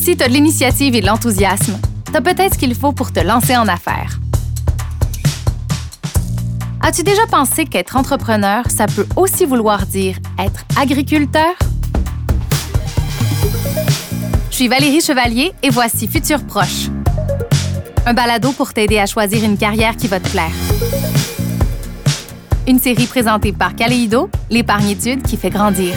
Si 0.00 0.16
tu 0.16 0.24
as 0.24 0.28
de 0.28 0.32
l'initiative 0.32 0.94
et 0.94 1.02
de 1.02 1.06
l'enthousiasme, 1.06 1.78
tu 2.06 2.22
peut-être 2.22 2.54
ce 2.54 2.58
qu'il 2.58 2.74
faut 2.74 2.92
pour 2.92 3.12
te 3.12 3.20
lancer 3.20 3.54
en 3.56 3.68
affaires. 3.68 4.18
As-tu 6.80 7.02
déjà 7.02 7.26
pensé 7.26 7.66
qu'être 7.66 7.96
entrepreneur, 7.96 8.64
ça 8.70 8.86
peut 8.86 9.06
aussi 9.16 9.44
vouloir 9.44 9.84
dire 9.84 10.16
être 10.38 10.64
agriculteur? 10.80 11.54
Je 14.50 14.56
suis 14.56 14.68
Valérie 14.68 15.02
Chevalier 15.02 15.52
et 15.62 15.68
voici 15.68 16.08
Futur 16.08 16.44
Proche. 16.44 16.88
Un 18.06 18.14
balado 18.14 18.52
pour 18.52 18.72
t'aider 18.72 18.98
à 18.98 19.04
choisir 19.04 19.44
une 19.44 19.58
carrière 19.58 19.96
qui 19.96 20.08
va 20.08 20.18
te 20.18 20.28
plaire. 20.30 20.54
Une 22.66 22.78
série 22.78 23.06
présentée 23.06 23.52
par 23.52 23.76
Caléido, 23.76 24.30
l'épargne-étude 24.48 25.22
qui 25.22 25.36
fait 25.36 25.50
grandir. 25.50 25.94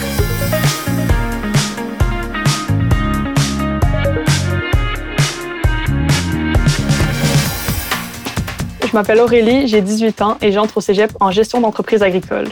Je 8.94 8.98
m'appelle 9.00 9.22
Aurélie, 9.22 9.68
j'ai 9.68 9.82
18 9.82 10.22
ans 10.22 10.38
et 10.40 10.52
j'entre 10.52 10.78
au 10.78 10.80
cégep 10.80 11.12
en 11.20 11.32
gestion 11.32 11.60
d'entreprise 11.60 12.04
agricole. 12.04 12.46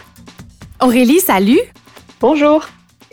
Aurélie, 0.81 1.19
salut! 1.19 1.59
Bonjour! 2.19 2.65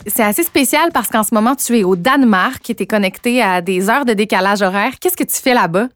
C'est 0.07 0.23
assez 0.23 0.41
spécial 0.41 0.89
parce 0.91 1.09
qu'en 1.09 1.21
ce 1.21 1.35
moment, 1.35 1.53
tu 1.53 1.77
es 1.77 1.83
au 1.83 1.95
Danemark 1.95 2.67
et 2.71 2.73
tu 2.73 2.81
es 2.81 2.85
connecté 2.87 3.43
à 3.43 3.61
des 3.61 3.87
heures 3.87 4.05
de 4.05 4.13
décalage 4.13 4.63
horaire. 4.63 4.93
Qu'est-ce 4.99 5.15
que 5.15 5.23
tu 5.23 5.35
fais 5.35 5.53
là-bas? 5.53 5.89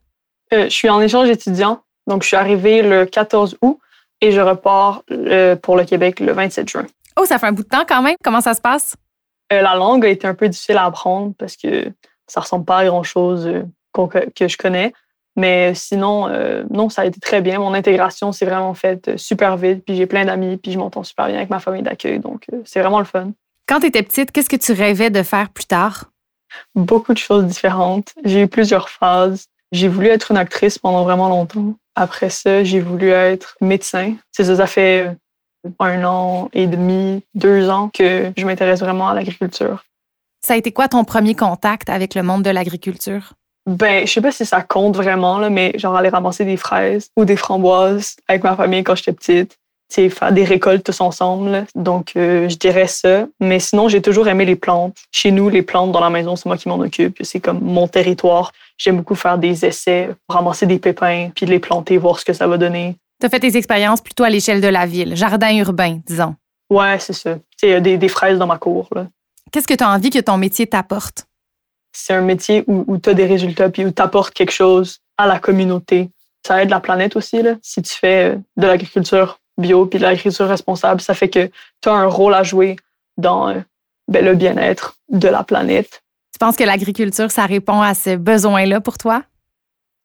Euh, 0.52 0.66
je 0.66 0.68
suis 0.68 0.88
en 0.88 1.00
échange 1.00 1.28
étudiant, 1.28 1.80
donc 2.06 2.22
je 2.22 2.28
suis 2.28 2.36
arrivée 2.36 2.82
le 2.82 3.04
14 3.04 3.58
août 3.62 3.80
et 4.20 4.30
je 4.30 4.40
repars 4.40 5.02
euh, 5.10 5.56
pour 5.56 5.76
le 5.76 5.82
Québec 5.84 6.20
le 6.20 6.30
27 6.30 6.68
juin. 6.68 6.86
Oh, 7.18 7.24
ça 7.24 7.40
fait 7.40 7.46
un 7.46 7.52
bout 7.52 7.64
de 7.64 7.68
temps 7.68 7.84
quand 7.84 8.02
même. 8.02 8.14
Comment 8.22 8.42
ça 8.42 8.54
se 8.54 8.60
passe? 8.60 8.94
Euh, 9.52 9.60
la 9.60 9.74
langue 9.74 10.06
a 10.06 10.08
été 10.08 10.28
un 10.28 10.34
peu 10.34 10.48
difficile 10.48 10.76
à 10.76 10.84
apprendre 10.84 11.34
parce 11.36 11.56
que 11.56 11.90
ça 12.28 12.42
ressemble 12.42 12.64
pas 12.64 12.78
à 12.78 12.84
grand-chose 12.84 13.52
que 13.92 14.46
je 14.46 14.56
connais. 14.56 14.92
Mais 15.36 15.74
sinon, 15.74 16.28
euh, 16.28 16.64
non, 16.70 16.88
ça 16.88 17.02
a 17.02 17.04
été 17.06 17.18
très 17.18 17.40
bien. 17.40 17.58
Mon 17.58 17.74
intégration 17.74 18.32
s'est 18.32 18.46
vraiment 18.46 18.74
faite 18.74 19.08
euh, 19.08 19.16
super 19.16 19.56
vite. 19.56 19.84
Puis 19.84 19.96
j'ai 19.96 20.06
plein 20.06 20.24
d'amis, 20.24 20.56
puis 20.56 20.72
je 20.72 20.78
m'entends 20.78 21.02
super 21.02 21.26
bien 21.26 21.36
avec 21.36 21.50
ma 21.50 21.58
famille 21.58 21.82
d'accueil. 21.82 22.20
Donc, 22.20 22.44
euh, 22.52 22.62
c'est 22.64 22.80
vraiment 22.80 23.00
le 23.00 23.04
fun. 23.04 23.32
Quand 23.66 23.80
tu 23.80 23.86
étais 23.86 24.02
petite, 24.02 24.30
qu'est-ce 24.30 24.48
que 24.48 24.56
tu 24.56 24.72
rêvais 24.72 25.10
de 25.10 25.22
faire 25.22 25.50
plus 25.50 25.64
tard? 25.64 26.10
Beaucoup 26.74 27.14
de 27.14 27.18
choses 27.18 27.46
différentes. 27.46 28.12
J'ai 28.24 28.42
eu 28.42 28.48
plusieurs 28.48 28.88
phases. 28.88 29.46
J'ai 29.72 29.88
voulu 29.88 30.06
être 30.06 30.30
une 30.30 30.36
actrice 30.36 30.78
pendant 30.78 31.02
vraiment 31.02 31.28
longtemps. 31.28 31.74
Après 31.96 32.30
ça, 32.30 32.62
j'ai 32.62 32.80
voulu 32.80 33.10
être 33.10 33.56
médecin. 33.60 34.14
Ça, 34.30 34.44
ça 34.44 34.66
fait 34.66 35.10
un 35.80 36.04
an 36.04 36.48
et 36.52 36.66
demi, 36.66 37.22
deux 37.34 37.70
ans 37.70 37.88
que 37.88 38.32
je 38.36 38.44
m'intéresse 38.44 38.80
vraiment 38.80 39.08
à 39.08 39.14
l'agriculture. 39.14 39.84
Ça 40.44 40.54
a 40.54 40.56
été 40.56 40.72
quoi 40.72 40.88
ton 40.88 41.04
premier 41.04 41.34
contact 41.34 41.88
avec 41.88 42.14
le 42.14 42.22
monde 42.22 42.42
de 42.42 42.50
l'agriculture? 42.50 43.32
Ben, 43.66 44.06
je 44.06 44.12
sais 44.12 44.20
pas 44.20 44.32
si 44.32 44.44
ça 44.44 44.62
compte 44.62 44.96
vraiment, 44.96 45.38
là, 45.38 45.48
mais 45.50 45.72
genre 45.76 45.96
aller 45.96 46.10
ramasser 46.10 46.44
des 46.44 46.56
fraises 46.56 47.10
ou 47.16 47.24
des 47.24 47.36
framboises 47.36 48.16
avec 48.28 48.44
ma 48.44 48.56
famille 48.56 48.84
quand 48.84 48.94
j'étais 48.94 49.12
petite. 49.12 49.56
sais, 49.88 50.08
faire 50.10 50.32
des 50.32 50.44
récoltes 50.44 50.84
tous 50.84 51.00
ensemble. 51.00 51.66
Donc, 51.74 52.12
euh, 52.16 52.48
je 52.48 52.56
dirais 52.56 52.86
ça. 52.86 53.26
Mais 53.40 53.60
sinon, 53.60 53.88
j'ai 53.88 54.02
toujours 54.02 54.28
aimé 54.28 54.44
les 54.44 54.56
plantes. 54.56 54.96
Chez 55.12 55.30
nous, 55.30 55.48
les 55.48 55.62
plantes 55.62 55.92
dans 55.92 56.00
la 56.00 56.10
maison, 56.10 56.36
c'est 56.36 56.46
moi 56.46 56.56
qui 56.58 56.68
m'en 56.68 56.78
occupe. 56.78 57.18
C'est 57.22 57.40
comme 57.40 57.60
mon 57.60 57.88
territoire. 57.88 58.52
J'aime 58.76 58.96
beaucoup 58.96 59.14
faire 59.14 59.38
des 59.38 59.64
essais, 59.64 60.10
ramasser 60.28 60.66
des 60.66 60.78
pépins, 60.78 61.30
puis 61.34 61.46
les 61.46 61.58
planter, 61.58 61.96
voir 61.96 62.18
ce 62.18 62.24
que 62.24 62.32
ça 62.32 62.46
va 62.46 62.58
donner. 62.58 62.96
Tu 63.20 63.26
as 63.26 63.28
fait 63.30 63.40
tes 63.40 63.56
expériences 63.56 64.00
plutôt 64.00 64.24
à 64.24 64.30
l'échelle 64.30 64.60
de 64.60 64.68
la 64.68 64.84
ville, 64.84 65.16
jardin 65.16 65.56
urbain, 65.56 66.00
disons. 66.06 66.34
Ouais, 66.68 66.98
c'est 66.98 67.12
ça. 67.12 67.36
Il 67.62 67.68
y 67.68 67.72
a 67.72 67.80
des, 67.80 67.96
des 67.96 68.08
fraises 68.08 68.38
dans 68.38 68.46
ma 68.46 68.58
cour. 68.58 68.88
Qu'est-ce 69.52 69.68
que 69.68 69.74
tu 69.74 69.84
as 69.84 69.90
envie 69.90 70.10
que 70.10 70.18
ton 70.18 70.36
métier 70.36 70.66
t'apporte? 70.66 71.26
C'est 71.94 72.12
un 72.12 72.20
métier 72.20 72.64
où, 72.66 72.98
tu 72.98 73.08
as 73.08 73.14
des 73.14 73.26
résultats 73.26 73.70
puis 73.70 73.84
où 73.84 73.90
tu 73.90 74.02
apportes 74.02 74.34
quelque 74.34 74.52
chose 74.52 75.00
à 75.16 75.26
la 75.26 75.38
communauté. 75.38 76.10
Ça 76.46 76.62
aide 76.62 76.70
la 76.70 76.80
planète 76.80 77.16
aussi. 77.16 77.42
Là. 77.42 77.54
Si 77.62 77.80
tu 77.80 77.94
fais 77.94 78.34
euh, 78.34 78.36
de 78.56 78.66
l'agriculture 78.66 79.38
bio 79.56 79.86
puis 79.86 79.98
de 79.98 80.04
l'agriculture 80.04 80.48
responsable, 80.48 81.00
ça 81.00 81.14
fait 81.14 81.30
que 81.30 81.50
tu 81.80 81.88
as 81.88 81.92
un 81.92 82.06
rôle 82.06 82.34
à 82.34 82.42
jouer 82.42 82.76
dans 83.16 83.48
euh, 83.48 83.60
ben, 84.08 84.24
le 84.24 84.34
bien-être 84.34 84.96
de 85.08 85.28
la 85.28 85.44
planète. 85.44 86.02
Tu 86.32 86.38
penses 86.38 86.56
que 86.56 86.64
l'agriculture, 86.64 87.30
ça 87.30 87.46
répond 87.46 87.80
à 87.80 87.94
ce 87.94 88.16
besoin-là 88.16 88.80
pour 88.80 88.98
toi? 88.98 89.22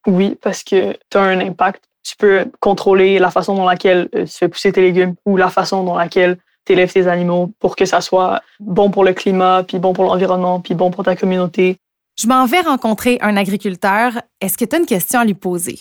Oui, 0.07 0.38
parce 0.41 0.63
que 0.63 0.97
tu 1.09 1.17
as 1.17 1.21
un 1.21 1.39
impact. 1.39 1.83
Tu 2.03 2.16
peux 2.16 2.45
contrôler 2.59 3.19
la 3.19 3.31
façon 3.31 3.56
dans 3.56 3.66
laquelle 3.66 4.07
euh, 4.16 4.25
tu 4.25 4.31
fais 4.38 4.47
pousser 4.47 4.71
tes 4.71 4.81
légumes 4.81 5.16
ou 5.25 5.35
la 5.35 5.50
façon 5.50 5.83
dans 5.83 5.95
laquelle 5.95 6.38
tu 6.69 6.74
élèves 6.74 6.94
tes 6.94 7.07
animaux 7.07 7.52
pour 7.59 7.75
que 7.75 7.85
ça 7.85 8.00
soit 8.00 8.41
bon 8.59 8.91
pour 8.91 9.03
le 9.03 9.13
climat, 9.13 9.63
puis 9.68 9.80
bon 9.80 9.94
pour 9.94 10.06
l'environnement, 10.06 10.59
puis 10.59 10.75
bon 10.75 10.91
pour 10.91 11.03
ta 11.03 11.16
communauté. 11.16 11.78
Je 12.16 12.28
m'en 12.28 12.46
vais 12.46 12.62
rencontrer 12.62 13.18
un 13.22 13.38
agriculteur. 13.38 14.13
Est-ce 14.40 14.56
que 14.56 14.66
tu 14.66 14.75
as 14.75 14.80
une 14.80 14.85
question 14.85 15.19
à 15.19 15.25
lui 15.25 15.34
poser? 15.34 15.80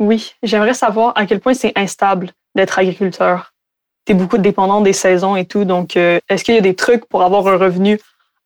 Oui, 0.00 0.34
j'aimerais 0.42 0.74
savoir 0.74 1.12
à 1.14 1.26
quel 1.26 1.38
point 1.38 1.54
c'est 1.54 1.72
instable 1.76 2.32
d'être 2.56 2.78
agriculteur. 2.78 3.52
Tu 4.04 4.12
es 4.12 4.14
beaucoup 4.16 4.38
dépendant 4.38 4.80
des 4.80 4.92
saisons 4.92 5.36
et 5.36 5.44
tout, 5.44 5.64
donc 5.64 5.96
euh, 5.96 6.18
est-ce 6.28 6.42
qu'il 6.42 6.54
y 6.54 6.58
a 6.58 6.62
des 6.62 6.74
trucs 6.74 7.04
pour 7.06 7.22
avoir 7.22 7.46
un 7.46 7.56
revenu 7.56 8.00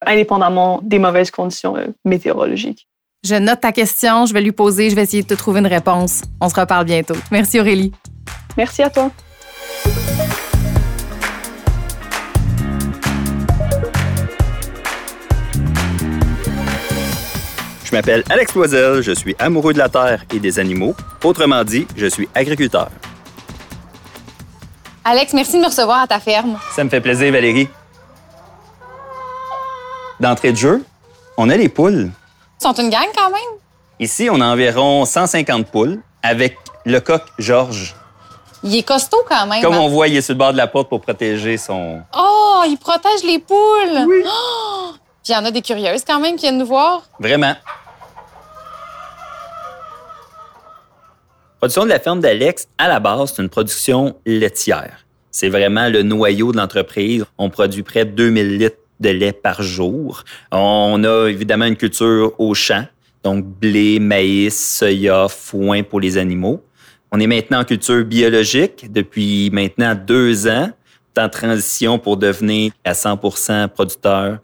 indépendamment 0.05 0.81
des 0.83 0.99
mauvaises 0.99 1.31
conditions 1.31 1.77
euh, 1.77 1.87
météorologiques? 2.05 2.89
Je 3.25 3.35
note 3.37 3.61
ta 3.61 3.73
question, 3.73 4.27
je 4.27 4.35
vais 4.35 4.43
lui 4.43 4.53
poser, 4.53 4.91
je 4.91 4.97
vais 4.97 5.03
essayer 5.03 5.23
de 5.23 5.29
te 5.29 5.35
trouver 5.35 5.61
une 5.61 5.67
réponse. 5.67 6.23
On 6.41 6.49
se 6.49 6.59
reparle 6.59 6.85
bientôt. 6.85 7.17
Merci 7.31 7.59
Aurélie. 7.61 7.93
Merci 8.57 8.83
à 8.83 8.91
toi. 8.91 9.11
Je 17.91 17.97
m'appelle 17.97 18.23
Alex 18.31 18.55
Loisel, 18.55 19.03
je 19.03 19.11
suis 19.11 19.34
amoureux 19.41 19.73
de 19.73 19.78
la 19.78 19.89
terre 19.89 20.23
et 20.33 20.39
des 20.39 20.61
animaux. 20.61 20.95
Autrement 21.25 21.65
dit, 21.65 21.89
je 21.97 22.06
suis 22.06 22.28
agriculteur. 22.37 22.89
Alex, 25.05 25.33
merci 25.33 25.56
de 25.56 25.62
me 25.62 25.67
recevoir 25.67 26.03
à 26.03 26.06
ta 26.06 26.21
ferme. 26.21 26.56
Ça 26.77 26.84
me 26.84 26.89
fait 26.89 27.00
plaisir, 27.00 27.33
Valérie. 27.33 27.69
D'entrée 30.21 30.53
de 30.53 30.56
jeu, 30.56 30.84
on 31.37 31.50
a 31.50 31.56
les 31.56 31.69
poules. 31.69 32.12
Ils 32.61 32.62
sont 32.62 32.75
une 32.75 32.91
gang 32.91 33.09
quand 33.17 33.31
même? 33.31 33.59
Ici, 33.99 34.29
on 34.31 34.41
a 34.41 34.47
environ 34.47 35.05
150 35.05 35.67
poules 35.67 35.99
avec 36.23 36.59
le 36.87 37.00
coq 37.00 37.23
Georges. 37.41 37.97
Il 38.62 38.77
est 38.77 38.84
costaud 38.84 39.25
quand 39.29 39.49
même. 39.49 39.62
Comme 39.62 39.75
hein? 39.75 39.81
on 39.81 39.89
voit, 39.89 40.06
il 40.06 40.17
est 40.17 40.23
sur 40.23 40.34
le 40.34 40.39
bord 40.39 40.53
de 40.53 40.59
la 40.59 40.69
porte 40.69 40.89
pour 40.89 41.00
protéger 41.00 41.56
son. 41.56 42.03
Oh, 42.17 42.62
il 42.69 42.77
protège 42.77 43.25
les 43.25 43.41
poules! 43.41 44.05
Oui. 44.06 44.23
Oh! 44.25 44.91
Puis 45.25 45.33
il 45.33 45.37
y 45.37 45.37
en 45.37 45.45
a 45.45 45.50
des 45.50 45.61
curieuses 45.61 46.05
quand 46.06 46.21
même 46.21 46.37
qui 46.37 46.43
viennent 46.43 46.59
nous 46.59 46.67
voir. 46.67 47.03
Vraiment. 47.19 47.55
Production 51.60 51.84
de 51.84 51.91
la 51.91 52.00
ferme 52.00 52.21
d'Alex, 52.21 52.69
à 52.78 52.88
la 52.88 53.00
base, 53.00 53.34
c'est 53.37 53.43
une 53.43 53.50
production 53.50 54.16
laitière. 54.25 55.04
C'est 55.31 55.50
vraiment 55.50 55.91
le 55.91 56.03
noyau 56.03 56.53
de 56.53 56.56
l'entreprise. 56.56 57.25
On 57.37 57.50
produit 57.50 57.82
près 57.82 58.06
de 58.06 58.12
2000 58.12 58.59
litres 58.59 58.76
de 58.98 59.10
lait 59.10 59.32
par 59.32 59.62
jour. 59.62 60.25
On 60.50 61.04
a 61.04 61.28
évidemment 61.28 61.66
une 61.66 61.76
culture 61.76 62.32
au 62.38 62.54
champ, 62.54 62.87
donc 63.22 63.44
blé, 63.44 63.99
maïs, 64.00 64.78
soya, 64.78 65.28
foin 65.28 65.82
pour 65.82 66.00
les 66.00 66.16
animaux. 66.16 66.65
On 67.12 67.20
est 67.20 67.26
maintenant 67.26 67.60
en 67.60 67.65
culture 67.65 68.04
biologique 68.04 68.91
depuis 68.91 69.50
maintenant 69.53 69.94
deux 69.94 70.49
ans, 70.49 70.70
en 71.19 71.28
transition 71.28 71.99
pour 71.99 72.16
devenir 72.16 72.72
à 72.84 72.93
100% 72.93 73.69
producteur 73.69 74.38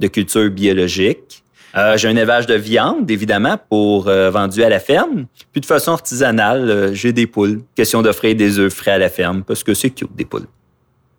de 0.00 0.06
culture 0.06 0.48
biologique. 0.48 1.41
Euh, 1.74 1.96
j'ai 1.96 2.08
un 2.08 2.16
élevage 2.16 2.46
de 2.46 2.54
viande, 2.54 3.10
évidemment, 3.10 3.56
pour 3.68 4.08
euh, 4.08 4.30
vendu 4.30 4.62
à 4.62 4.68
la 4.68 4.78
ferme. 4.78 5.26
Puis 5.52 5.60
de 5.60 5.66
façon 5.66 5.92
artisanale, 5.92 6.70
euh, 6.70 6.94
j'ai 6.94 7.12
des 7.12 7.26
poules. 7.26 7.62
Question 7.74 8.02
d'offrir 8.02 8.34
des 8.34 8.58
œufs 8.58 8.72
frais 8.72 8.92
à 8.92 8.98
la 8.98 9.08
ferme 9.08 9.42
parce 9.42 9.64
que 9.64 9.72
c'est 9.72 9.90
cute, 9.90 10.14
des 10.14 10.24
poules. 10.24 10.46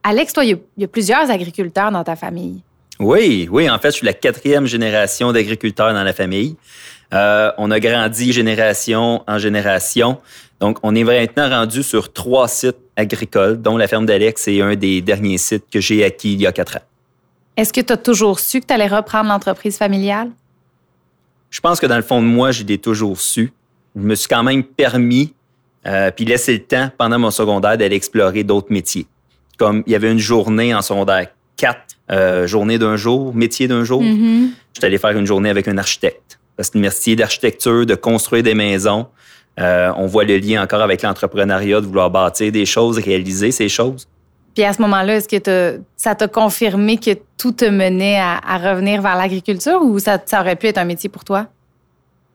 Alex, 0.04 0.34
toi, 0.34 0.46
il 0.46 0.60
y, 0.78 0.84
a 0.84 0.88
plusieurs 0.88 1.32
agriculteurs 1.32 1.92
dans 1.92 2.04
ta 2.04 2.16
famille. 2.16 2.62
Oui, 3.00 3.48
oui. 3.52 3.70
En 3.70 3.80
fait, 3.80 3.90
je 3.92 3.98
suis 3.98 4.06
la 4.06 4.14
quatrième 4.14 4.68
génération 4.68 5.32
d'agriculteurs 5.32 5.94
dans 5.94 6.04
la 6.04 6.14
famille. 6.14 6.56
on 7.12 7.72
a 7.72 7.80
grandi 7.80 8.34
génération 8.34 9.24
en 9.26 9.38
génération. 9.38 10.20
Donc, 10.60 10.78
on 10.84 10.94
est 10.94 11.04
maintenant 11.04 11.50
rendu 11.50 11.84
sur 11.84 12.12
trois 12.12 12.48
sites 12.48 12.78
agricoles, 12.96 13.62
dont 13.62 13.78
la 13.78 13.88
ferme 13.88 14.06
d'Alex 14.06 14.48
est 14.50 14.62
un 14.62 14.76
des 14.76 15.02
derniers 15.02 15.38
sites 15.38 15.66
que 15.72 15.80
j'ai 15.80 16.04
acquis 16.04 16.34
il 16.34 16.42
y 16.42 16.48
a 16.48 16.52
quatre 16.52 16.78
ans. 16.78 16.84
Est-ce 17.56 17.72
que 17.72 17.82
tu 17.82 17.94
as 17.94 17.98
toujours 17.98 18.40
su 18.40 18.60
que 18.62 18.68
tu 18.68 18.74
allais 18.74 18.88
reprendre 18.88 19.30
l'entreprise 19.30 19.78
familiale? 19.78 20.30
Je 21.54 21.62
pense 21.62 21.80
que 21.80 21.86
dans 21.86 21.98
le 21.98 22.02
fond 22.02 22.20
de 22.20 22.26
moi, 22.26 22.52
j'ai 22.52 22.80
toujours 22.80 23.22
su. 23.22 23.54
Je 23.96 24.02
me 24.02 24.16
suis 24.16 24.28
quand 24.28 24.42
même 24.42 24.64
permis, 24.64 25.36
euh, 25.86 26.10
puis 26.10 26.26
laissé 26.26 26.54
le 26.54 26.64
temps 26.64 26.90
pendant 26.98 27.20
mon 27.20 27.30
secondaire 27.30 27.78
d'aller 27.78 27.96
explorer 27.96 28.44
d'autres 28.44 28.72
métiers. 28.72 29.06
Comme 29.60 29.84
il 29.86 29.94
y 29.94 29.96
avait 29.96 30.12
une 30.12 30.18
journée 30.18 30.74
en 30.74 30.82
secondaire 30.82 31.28
4, 31.58 31.80
euh, 32.10 32.48
journée 32.48 32.80
d'un 32.80 32.96
jour, 32.96 33.36
métier 33.36 33.68
d'un 33.68 33.84
jour. 33.84 34.02
Mm-hmm. 34.02 34.48
J'étais 34.74 34.88
allé 34.88 34.98
faire 34.98 35.16
une 35.16 35.28
journée 35.28 35.52
avec 35.52 35.68
un 35.68 35.78
architecte. 35.78 36.40
C'est 36.58 36.76
un 36.76 36.80
métier 36.80 37.16
d'architecture, 37.16 37.86
de 37.86 37.94
construire 37.94 38.42
des 38.42 38.56
maisons. 38.56 39.06
Euh, 39.60 39.94
on 39.96 40.08
voit 40.08 40.24
le 40.24 40.38
lien 40.38 40.64
encore 40.64 40.82
avec 40.82 41.04
l'entrepreneuriat, 41.04 41.82
de 41.82 41.86
vouloir 41.86 42.10
bâtir 42.10 42.52
des 42.52 42.66
choses, 42.66 42.98
réaliser 42.98 43.52
ces 43.52 43.70
choses. 43.70 44.08
Puis 44.54 44.64
à 44.64 44.74
ce 44.74 44.82
moment-là, 44.84 45.18
est-ce 45.18 45.28
que 45.28 45.82
ça 45.98 46.16
t'a 46.16 46.28
confirmé 46.28 46.98
que 46.98 47.12
tout 47.38 47.52
te 47.52 47.66
menait 47.66 48.20
à, 48.20 48.58
revenir 48.58 49.02
vers 49.02 49.16
l'agriculture 49.16 49.82
ou 49.82 50.00
ça, 50.00 50.22
aurait 50.34 50.56
pu 50.56 50.68
être 50.68 50.78
un 50.78 50.86
métier 50.86 51.10
pour 51.10 51.24
toi? 51.24 51.48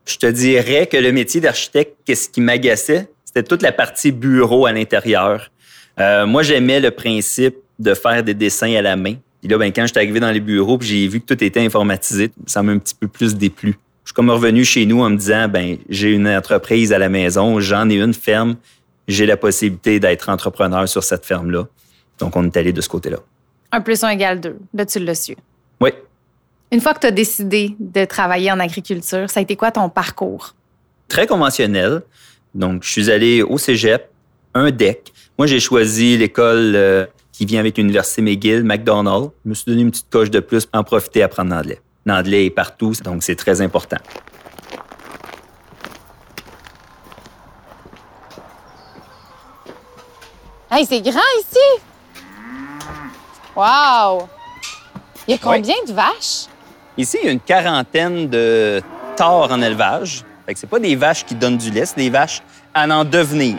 Je 0.05 0.17
te 0.17 0.25
dirais 0.25 0.87
que 0.87 0.97
le 0.97 1.11
métier 1.11 1.39
d'architecte, 1.39 1.95
qu'est-ce 2.05 2.29
qui 2.29 2.41
m'agaçait? 2.41 3.07
C'était 3.23 3.43
toute 3.43 3.61
la 3.61 3.71
partie 3.71 4.11
bureau 4.11 4.65
à 4.65 4.71
l'intérieur. 4.71 5.51
Euh, 5.99 6.25
moi, 6.25 6.43
j'aimais 6.43 6.79
le 6.79 6.91
principe 6.91 7.55
de 7.77 7.93
faire 7.93 8.23
des 8.23 8.33
dessins 8.33 8.73
à 8.73 8.81
la 8.81 8.95
main. 8.95 9.15
Puis 9.39 9.49
là, 9.49 9.57
ben, 9.57 9.71
quand 9.71 9.85
j'étais 9.85 9.99
arrivé 9.99 10.19
dans 10.19 10.31
les 10.31 10.39
bureaux, 10.39 10.77
j'ai 10.81 11.07
vu 11.07 11.21
que 11.21 11.33
tout 11.33 11.43
était 11.43 11.61
informatisé, 11.61 12.31
ça 12.45 12.61
m'a 12.61 12.73
un 12.73 12.79
petit 12.79 12.95
peu 12.95 13.07
plus 13.07 13.35
déplu. 13.35 13.77
Je 14.03 14.09
suis 14.09 14.13
comme 14.13 14.29
revenu 14.29 14.65
chez 14.65 14.85
nous 14.85 15.01
en 15.01 15.11
me 15.11 15.17
disant, 15.17 15.47
ben, 15.47 15.77
j'ai 15.87 16.11
une 16.11 16.27
entreprise 16.27 16.91
à 16.91 16.97
la 16.97 17.09
maison, 17.09 17.59
j'en 17.59 17.89
ai 17.89 17.95
une 17.95 18.13
ferme, 18.13 18.55
j'ai 19.07 19.25
la 19.25 19.37
possibilité 19.37 19.99
d'être 19.99 20.29
entrepreneur 20.29 20.89
sur 20.89 21.03
cette 21.03 21.25
ferme-là. 21.25 21.67
Donc, 22.19 22.35
on 22.35 22.45
est 22.45 22.57
allé 22.57 22.73
de 22.73 22.81
ce 22.81 22.89
côté-là. 22.89 23.17
Un 23.71 23.81
plus 23.81 24.03
un 24.03 24.09
égale 24.09 24.39
deux. 24.39 24.57
Là, 24.73 24.85
tu 24.85 24.99
l'as 24.99 25.15
su. 25.15 25.35
Oui. 25.79 25.91
Une 26.71 26.81
fois 26.81 26.93
que 26.93 26.99
tu 26.99 27.07
as 27.07 27.11
décidé 27.11 27.75
de 27.79 28.05
travailler 28.05 28.51
en 28.51 28.59
agriculture, 28.59 29.29
ça 29.29 29.39
a 29.39 29.43
été 29.43 29.55
quoi 29.55 29.71
ton 29.71 29.89
parcours? 29.89 30.53
Très 31.07 31.25
conventionnel. 31.25 32.01
Donc, 32.53 32.83
je 32.83 32.89
suis 32.89 33.09
allé 33.11 33.41
au 33.41 33.57
cégep, 33.57 34.09
un 34.53 34.71
DEC. 34.71 35.11
Moi, 35.37 35.47
j'ai 35.47 35.59
choisi 35.59 36.17
l'école 36.17 36.73
euh, 36.75 37.05
qui 37.31 37.45
vient 37.45 37.59
avec 37.59 37.77
l'Université 37.77 38.21
McGill, 38.21 38.63
McDonald. 38.63 39.29
Je 39.45 39.49
me 39.49 39.53
suis 39.53 39.65
donné 39.65 39.81
une 39.81 39.91
petite 39.91 40.09
coche 40.09 40.29
de 40.29 40.39
plus 40.39 40.65
pour 40.65 40.79
en 40.79 40.83
profiter 40.83 41.21
à 41.21 41.25
apprendre 41.25 41.55
l'anglais. 41.55 41.79
L'anglais 42.05 42.45
est 42.45 42.49
partout, 42.49 42.93
donc 43.03 43.23
c'est 43.23 43.35
très 43.35 43.61
important. 43.61 43.97
Hey, 50.71 50.85
c'est 50.85 51.01
grand 51.01 51.19
ici! 51.39 51.81
Wow! 53.55 54.27
Il 55.27 55.31
y 55.31 55.33
a 55.33 55.37
combien 55.37 55.75
de 55.87 55.93
vaches? 55.93 56.47
Ici, 56.97 57.17
il 57.21 57.25
y 57.25 57.29
a 57.29 57.31
une 57.31 57.39
quarantaine 57.39 58.27
de 58.27 58.81
taures 59.15 59.51
en 59.51 59.61
élevage. 59.61 60.23
Fait 60.45 60.53
que 60.53 60.59
c'est 60.59 60.67
pas 60.67 60.79
des 60.79 60.95
vaches 60.95 61.25
qui 61.25 61.35
donnent 61.35 61.57
du 61.57 61.69
lait, 61.71 61.85
c'est 61.85 61.97
des 61.97 62.09
vaches 62.09 62.41
à 62.73 62.87
en 62.87 63.03
devenir. 63.03 63.57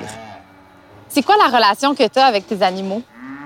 C'est 1.08 1.22
quoi 1.22 1.36
la 1.36 1.46
relation 1.46 1.94
que 1.94 2.06
tu 2.06 2.18
as 2.18 2.26
avec 2.26 2.46
tes 2.46 2.62
animaux? 2.62 3.02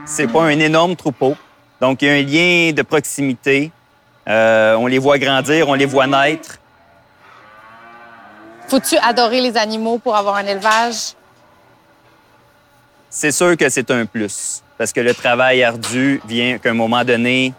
C'est 0.07 0.27
pas 0.27 0.43
un 0.43 0.59
énorme 0.59 0.97
troupeau. 0.97 1.37
Donc, 1.81 2.03
il 2.03 2.09
y 2.09 2.11
a 2.11 2.15
un 2.15 2.23
lien 2.23 2.73
de 2.73 2.83
proximité. 2.83 3.71
Euh, 4.27 4.75
on 4.77 4.87
les 4.87 4.99
voit 4.99 5.19
grandir, 5.19 5.69
on 5.69 5.75
les 5.75 5.87
voit 5.87 6.07
naître. 6.07 6.59
Faut-tu 8.69 8.97
adorer 8.99 9.41
les 9.41 9.57
animaux 9.57 9.99
pour 9.99 10.17
avoir 10.17 10.37
un 10.37 10.47
élevage? 10.47 11.13
C'est 13.11 13.33
sûr 13.33 13.57
que 13.57 13.69
c'est 13.69 13.91
un 13.91 14.07
plus, 14.07 14.63
parce 14.79 14.93
que 14.93 15.01
le 15.01 15.15
travail 15.15 15.63
ardu 15.63 16.21
vient 16.27 16.59
qu'à 16.59 16.71
un 16.71 16.75
moment 16.75 17.05
donné, 17.05 17.53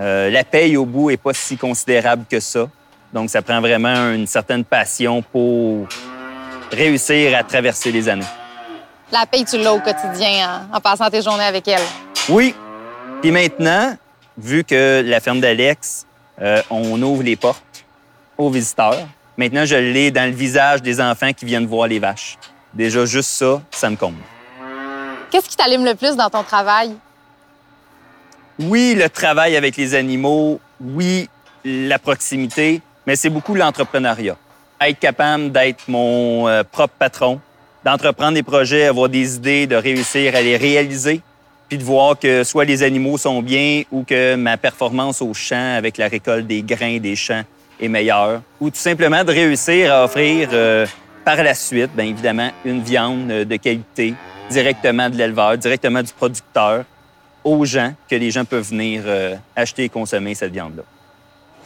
euh, 0.00 0.30
la 0.30 0.44
paye 0.44 0.76
au 0.76 0.84
bout 0.84 1.10
est 1.10 1.16
pas 1.16 1.34
si 1.34 1.56
considérable 1.56 2.24
que 2.30 2.40
ça. 2.40 2.68
Donc, 3.12 3.30
ça 3.30 3.42
prend 3.42 3.60
vraiment 3.60 4.10
une 4.12 4.26
certaine 4.26 4.64
passion 4.64 5.22
pour 5.22 5.86
réussir 6.72 7.36
à 7.36 7.44
traverser 7.44 7.92
les 7.92 8.08
années. 8.08 8.26
La 9.12 9.26
paye, 9.26 9.44
tu 9.44 9.58
l'as 9.58 9.72
au 9.72 9.80
quotidien 9.80 10.66
en, 10.72 10.80
passant 10.80 11.08
tes 11.10 11.22
journées 11.22 11.44
avec 11.44 11.68
elle. 11.68 11.82
Oui. 12.28 12.54
Puis 13.22 13.30
maintenant, 13.30 13.96
vu 14.36 14.64
que 14.64 15.02
la 15.04 15.20
ferme 15.20 15.40
d'Alex, 15.40 16.06
euh, 16.40 16.60
on 16.70 17.00
ouvre 17.02 17.22
les 17.22 17.36
portes 17.36 17.84
aux 18.36 18.50
visiteurs, 18.50 19.06
maintenant, 19.36 19.64
je 19.64 19.76
l'ai 19.76 20.10
dans 20.10 20.28
le 20.28 20.34
visage 20.34 20.82
des 20.82 21.00
enfants 21.00 21.32
qui 21.32 21.44
viennent 21.44 21.66
voir 21.66 21.86
les 21.86 22.00
vaches. 22.00 22.36
Déjà, 22.72 23.04
juste 23.04 23.30
ça, 23.30 23.62
ça 23.70 23.88
me 23.88 23.96
comble. 23.96 24.18
Qu'est-ce 25.34 25.48
qui 25.48 25.56
t'allume 25.56 25.84
le 25.84 25.96
plus 25.96 26.14
dans 26.14 26.30
ton 26.30 26.44
travail? 26.44 26.94
Oui, 28.60 28.94
le 28.96 29.10
travail 29.10 29.56
avec 29.56 29.76
les 29.76 29.96
animaux. 29.96 30.60
Oui, 30.80 31.28
la 31.64 31.98
proximité 31.98 32.80
mais 33.04 33.16
c'est 33.16 33.30
beaucoup 33.30 33.56
l'entrepreneuriat. 33.56 34.36
Être 34.80 35.00
capable 35.00 35.50
d'être 35.50 35.88
mon 35.88 36.46
euh, 36.46 36.62
propre 36.62 36.94
patron, 36.96 37.40
d'entreprendre 37.84 38.34
des 38.34 38.44
projets, 38.44 38.86
avoir 38.86 39.08
des 39.08 39.34
idées, 39.34 39.66
de 39.66 39.74
réussir 39.74 40.36
à 40.36 40.40
les 40.40 40.56
réaliser, 40.56 41.20
puis 41.68 41.78
de 41.78 41.82
voir 41.82 42.16
que 42.16 42.44
soit 42.44 42.64
les 42.64 42.84
animaux 42.84 43.18
sont 43.18 43.42
bien 43.42 43.82
ou 43.90 44.04
que 44.04 44.36
ma 44.36 44.56
performance 44.56 45.20
au 45.20 45.34
champ 45.34 45.76
avec 45.76 45.98
la 45.98 46.06
récolte 46.06 46.46
des 46.46 46.62
grains 46.62 46.98
des 46.98 47.16
champs 47.16 47.42
est 47.80 47.88
meilleure, 47.88 48.40
ou 48.60 48.70
tout 48.70 48.76
simplement 48.76 49.24
de 49.24 49.32
réussir 49.32 49.92
à 49.92 50.04
offrir 50.04 50.50
euh, 50.52 50.86
par 51.24 51.42
la 51.42 51.54
suite, 51.54 51.90
bien 51.96 52.04
évidemment, 52.04 52.52
une 52.64 52.82
viande 52.82 53.32
euh, 53.32 53.44
de 53.44 53.56
qualité 53.56 54.14
directement 54.50 55.10
de 55.10 55.16
l'éleveur, 55.16 55.58
directement 55.58 56.02
du 56.02 56.12
producteur, 56.12 56.84
aux 57.42 57.64
gens, 57.64 57.92
que 58.08 58.16
les 58.16 58.30
gens 58.30 58.44
peuvent 58.44 58.68
venir 58.68 59.04
acheter 59.54 59.84
et 59.84 59.88
consommer 59.88 60.34
cette 60.34 60.52
viande-là. 60.52 60.82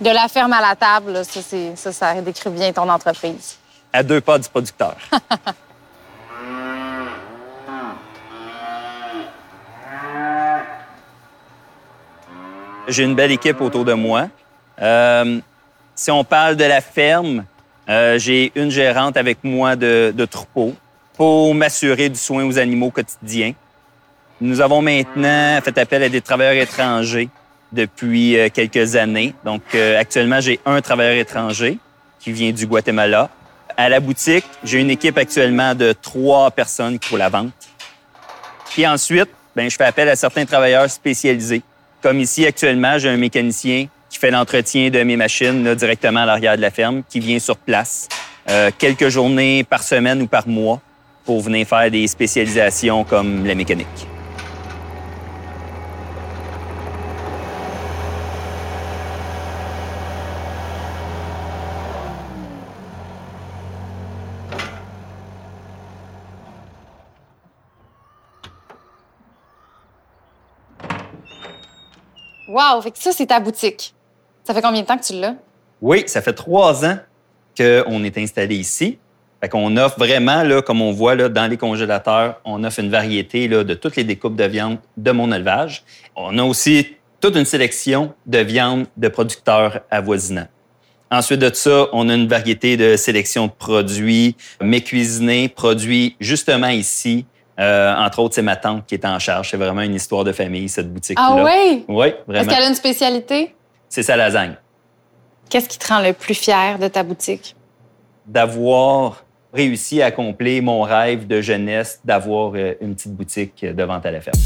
De 0.01 0.11
la 0.11 0.29
ferme 0.29 0.53
à 0.53 0.61
la 0.61 0.75
table, 0.77 1.25
ça, 1.25 1.41
ça, 1.75 1.93
ça 1.93 2.21
décrit 2.21 2.51
bien 2.51 2.73
ton 2.73 2.89
entreprise. 2.89 3.59
À 3.93 4.03
deux 4.03 4.21
pas 4.21 4.39
du 4.39 4.49
producteur. 4.49 4.97
J'ai 12.89 13.05
une 13.05 13.15
belle 13.15 13.33
équipe 13.33 13.61
autour 13.61 13.85
de 13.85 13.93
moi. 13.93 14.29
Euh, 14.81 15.41
si 15.95 16.11
on 16.11 16.25
parle 16.25 16.57
de 16.57 16.65
la 16.65 16.81
ferme, 16.81 17.45
euh, 17.89 18.19
j'ai 18.19 18.51
une 18.55 18.71
gérante 18.71 19.19
avec 19.19 19.45
moi 19.45 19.77
de, 19.77 20.13
de 20.17 20.25
troupeau 20.25 20.75
pour 21.19 21.53
m'assurer 21.53 22.09
du 22.09 22.19
soin 22.19 22.45
aux 22.45 22.59
animaux 22.59 22.91
quotidiens. 22.91 23.53
Nous 24.41 24.61
avons 24.61 24.81
maintenant 24.81 25.61
fait 25.63 25.77
appel 25.77 26.05
à 26.05 26.09
des 26.09 26.21
travailleurs 26.21 26.63
étrangers 26.63 27.29
depuis 27.73 28.39
euh, 28.39 28.49
quelques 28.55 28.95
années. 28.95 29.35
Donc, 29.45 29.63
euh, 29.75 29.99
actuellement, 29.99 30.41
j'ai 30.41 30.61
un 30.65 30.81
travailleur 30.81 31.17
étranger 31.17 31.79
qui 32.21 32.31
vient 32.31 32.53
du 32.53 32.69
Guatemala. 32.69 33.31
À 33.77 33.89
la 33.89 33.99
boutique, 33.99 34.45
j'ai 34.63 34.79
une 34.79 34.91
équipe 34.91 35.19
actuellement 35.19 35.75
de 35.75 35.93
trois 35.93 36.53
personnes 36.53 37.01
pour 37.01 37.19
la 37.19 37.29
vente. 37.29 37.53
Puis 38.71 38.87
ensuite, 38.87 39.29
ben, 39.57 39.69
je 39.69 39.77
fais 39.77 39.85
appel 39.85 40.09
à 40.09 40.15
certains 40.15 40.47
travailleurs 40.47 40.89
spécialisés. 40.89 41.63
Comme 42.01 42.21
ici, 42.21 42.47
actuellement, 42.47 42.97
j'ai 42.97 43.09
un 43.09 43.17
mécanicien 43.17 43.89
qui 44.09 44.19
fait 44.19 44.31
l'entretien 44.31 44.89
de 44.89 45.03
mes 45.03 45.17
machines 45.17 45.65
là, 45.65 45.75
directement 45.75 46.21
à 46.21 46.27
l'arrière 46.27 46.57
de 46.57 46.63
la 46.63 46.71
ferme, 46.71 47.03
qui 47.09 47.19
vient 47.19 47.41
sur 47.41 47.57
place 47.57 48.09
euh, 48.49 48.71
quelques 48.79 49.09
journées 49.09 49.65
par 49.65 49.83
semaine 49.83 50.23
ou 50.23 50.29
par 50.29 50.47
mois 50.47 50.81
pour 51.29 51.43
venir 51.43 51.67
faire 51.67 51.91
des 51.91 52.07
spécialisations 52.07 53.05
comme 53.05 53.45
la 53.45 53.55
mécanique. 53.55 53.87
Wow! 72.49 72.81
Fait 72.81 72.91
que 72.91 72.99
ça, 72.99 73.13
c'est 73.13 73.27
ta 73.27 73.39
boutique. 73.39 73.95
Ça 74.45 74.55
fait 74.55 74.63
combien 74.63 74.81
de 74.81 74.87
temps 74.87 74.97
que 74.97 75.05
tu 75.05 75.13
l'as? 75.13 75.35
Oui, 75.83 76.05
ça 76.07 76.23
fait 76.23 76.33
trois 76.33 76.87
ans 76.87 76.97
qu'on 77.55 78.03
est 78.03 78.17
installé 78.17 78.57
ici. 78.57 78.99
Fait 79.41 79.49
qu'on 79.49 79.77
offre 79.77 79.99
vraiment, 79.99 80.43
là, 80.43 80.63
comme 80.63 80.83
on 80.83 80.91
voit 80.91 81.15
là, 81.15 81.29
dans 81.29 81.47
les 81.47 81.57
congélateurs, 81.57 82.41
on 82.45 82.65
offre 82.65 82.81
une 82.81 82.91
variété 82.91 83.47
là, 83.47 83.63
de 83.63 83.75
toutes 83.75 83.97
les 83.97 84.05
découpes 84.05 84.37
de 84.37 84.45
viande 84.45 84.79
de 84.97 85.11
mon 85.13 85.31
élevage. 85.33 85.85
On 86.17 86.39
a 86.39 86.43
aussi 86.43 86.97
toute 87.21 87.37
une 87.37 87.45
sélection 87.45 88.15
de 88.27 88.39
viande 88.39 88.87
de 88.97 89.09
producteurs 89.09 89.81
avoisinants. 89.91 90.49
Ensuite 91.11 91.41
de 91.41 91.53
ça, 91.55 91.87
on 91.93 92.09
a 92.09 92.15
une 92.15 92.29
variété 92.29 92.77
de 92.77 92.97
sélection 92.97 93.47
de 93.47 93.53
produits, 93.53 94.37
mais 94.61 94.81
cuisinés, 94.81 95.49
produits 95.49 96.17
justement 96.21 96.69
ici 96.69 97.25
euh, 97.59 97.95
entre 97.97 98.21
autres, 98.21 98.37
c'est 98.37 98.43
ma 98.43 98.57
tante 98.57 98.87
qui 98.87 98.95
est 98.95 99.05
en 99.05 99.19
charge. 99.19 99.51
C'est 99.51 99.57
vraiment 99.57 99.81
une 99.81 99.95
histoire 99.95 100.25
de 100.25 100.33
famille, 100.33 100.69
cette 100.69 100.93
boutique-là. 100.93 101.27
Ah 101.29 101.45
oui? 101.45 101.85
Oui, 101.89 102.15
vraiment. 102.27 102.45
Est-ce 102.45 102.55
qu'elle 102.55 102.65
a 102.65 102.69
une 102.69 102.75
spécialité? 102.75 103.55
C'est 103.89 104.03
sa 104.03 104.17
lasagne. 104.17 104.55
Qu'est-ce 105.51 105.69
qui 105.69 105.79
te 105.79 105.89
rend 105.89 106.01
le 106.01 106.13
plus 106.13 106.35
fier 106.35 106.79
de 106.79 106.89
ta 106.89 107.03
boutique? 107.03 107.57
D'avoir 108.27 109.25
réussi 109.53 110.03
à 110.03 110.07
accomplir 110.07 110.63
mon 110.63 110.83
rêve 110.83 111.27
de 111.27 111.41
jeunesse 111.41 112.01
d'avoir 112.05 112.53
euh, 112.55 112.75
une 112.81 112.95
petite 112.95 113.15
boutique 113.15 113.65
de 113.65 113.83
vente 113.83 114.05
à 114.07 114.11
la 114.11 114.21
ferme. 114.21 114.39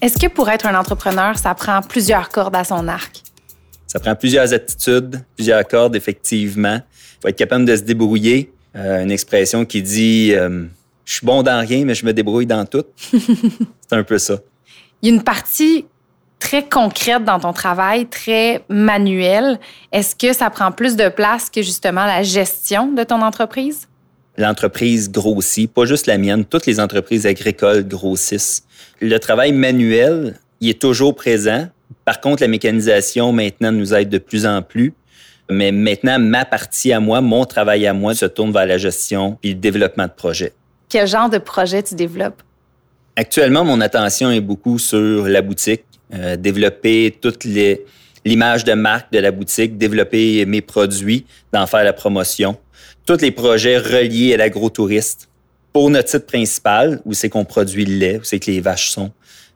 Est-ce 0.00 0.16
que 0.16 0.28
pour 0.28 0.48
être 0.48 0.66
un 0.66 0.78
entrepreneur, 0.78 1.36
ça 1.36 1.54
prend 1.54 1.82
plusieurs 1.82 2.28
cordes 2.28 2.54
à 2.54 2.62
son 2.62 2.86
arc? 2.86 3.22
Ça 3.88 3.98
prend 3.98 4.14
plusieurs 4.14 4.52
attitudes, 4.52 5.20
plusieurs 5.34 5.66
cordes, 5.66 5.96
effectivement. 5.96 6.76
Il 6.76 7.22
faut 7.22 7.28
être 7.28 7.36
capable 7.36 7.64
de 7.64 7.74
se 7.74 7.82
débrouiller. 7.82 8.52
Euh, 8.76 9.02
une 9.02 9.10
expression 9.10 9.64
qui 9.64 9.82
dit 9.82 10.34
euh, 10.34 10.66
Je 11.04 11.14
suis 11.14 11.26
bon 11.26 11.42
dans 11.42 11.66
rien, 11.66 11.84
mais 11.84 11.94
je 11.94 12.06
me 12.06 12.12
débrouille 12.12 12.46
dans 12.46 12.64
tout. 12.64 12.84
C'est 13.10 13.92
un 13.92 14.04
peu 14.04 14.18
ça. 14.18 14.38
Il 15.02 15.08
y 15.08 15.12
a 15.12 15.14
une 15.14 15.22
partie 15.22 15.86
très 16.40 16.68
concrète 16.68 17.24
dans 17.24 17.38
ton 17.38 17.52
travail, 17.52 18.06
très 18.06 18.64
manuelle. 18.68 19.58
Est-ce 19.92 20.16
que 20.16 20.32
ça 20.32 20.50
prend 20.50 20.72
plus 20.72 20.96
de 20.96 21.08
place 21.08 21.50
que 21.50 21.62
justement 21.62 22.04
la 22.04 22.22
gestion 22.22 22.92
de 22.92 23.04
ton 23.04 23.22
entreprise? 23.22 23.88
L'entreprise 24.36 25.10
grossit, 25.10 25.72
pas 25.72 25.84
juste 25.84 26.06
la 26.06 26.16
mienne, 26.18 26.44
toutes 26.44 26.66
les 26.66 26.78
entreprises 26.80 27.26
agricoles 27.26 27.86
grossissent. 27.86 28.64
Le 29.00 29.18
travail 29.18 29.52
manuel, 29.52 30.38
il 30.60 30.70
est 30.70 30.80
toujours 30.80 31.14
présent. 31.14 31.68
Par 32.04 32.20
contre, 32.20 32.42
la 32.42 32.48
mécanisation 32.48 33.32
maintenant 33.32 33.72
nous 33.72 33.94
aide 33.94 34.08
de 34.08 34.18
plus 34.18 34.46
en 34.46 34.62
plus. 34.62 34.94
Mais 35.50 35.72
maintenant, 35.72 36.18
ma 36.18 36.44
partie 36.44 36.92
à 36.92 37.00
moi, 37.00 37.20
mon 37.20 37.44
travail 37.44 37.86
à 37.86 37.94
moi 37.94 38.14
se 38.14 38.26
tourne 38.26 38.52
vers 38.52 38.66
la 38.66 38.78
gestion 38.78 39.38
et 39.42 39.48
le 39.48 39.54
développement 39.54 40.04
de 40.04 40.12
projets. 40.12 40.52
Quel 40.88 41.06
genre 41.06 41.30
de 41.30 41.38
projet 41.38 41.82
tu 41.82 41.94
développes? 41.94 42.42
Actuellement, 43.20 43.64
mon 43.64 43.80
attention 43.80 44.30
est 44.30 44.40
beaucoup 44.40 44.78
sur 44.78 45.26
la 45.26 45.42
boutique, 45.42 45.82
euh, 46.14 46.36
développer 46.36 47.16
toute 47.20 47.42
l'image 48.24 48.62
de 48.62 48.74
marque 48.74 49.12
de 49.12 49.18
la 49.18 49.32
boutique, 49.32 49.76
développer 49.76 50.46
mes 50.46 50.60
produits, 50.60 51.26
d'en 51.52 51.66
faire 51.66 51.82
la 51.82 51.92
promotion. 51.92 52.56
Tous 53.06 53.20
les 53.20 53.32
projets 53.32 53.76
reliés 53.76 54.34
à 54.34 54.36
l'agrotouriste. 54.36 55.28
Pour 55.72 55.90
notre 55.90 56.08
site 56.10 56.26
principal, 56.26 57.00
où 57.04 57.12
c'est 57.12 57.28
qu'on 57.28 57.44
produit 57.44 57.84
le 57.84 57.96
lait, 57.96 58.18
où 58.18 58.22
c'est 58.22 58.38
que 58.38 58.52
les 58.52 58.60
vaches 58.60 58.90
sont, 58.90 59.10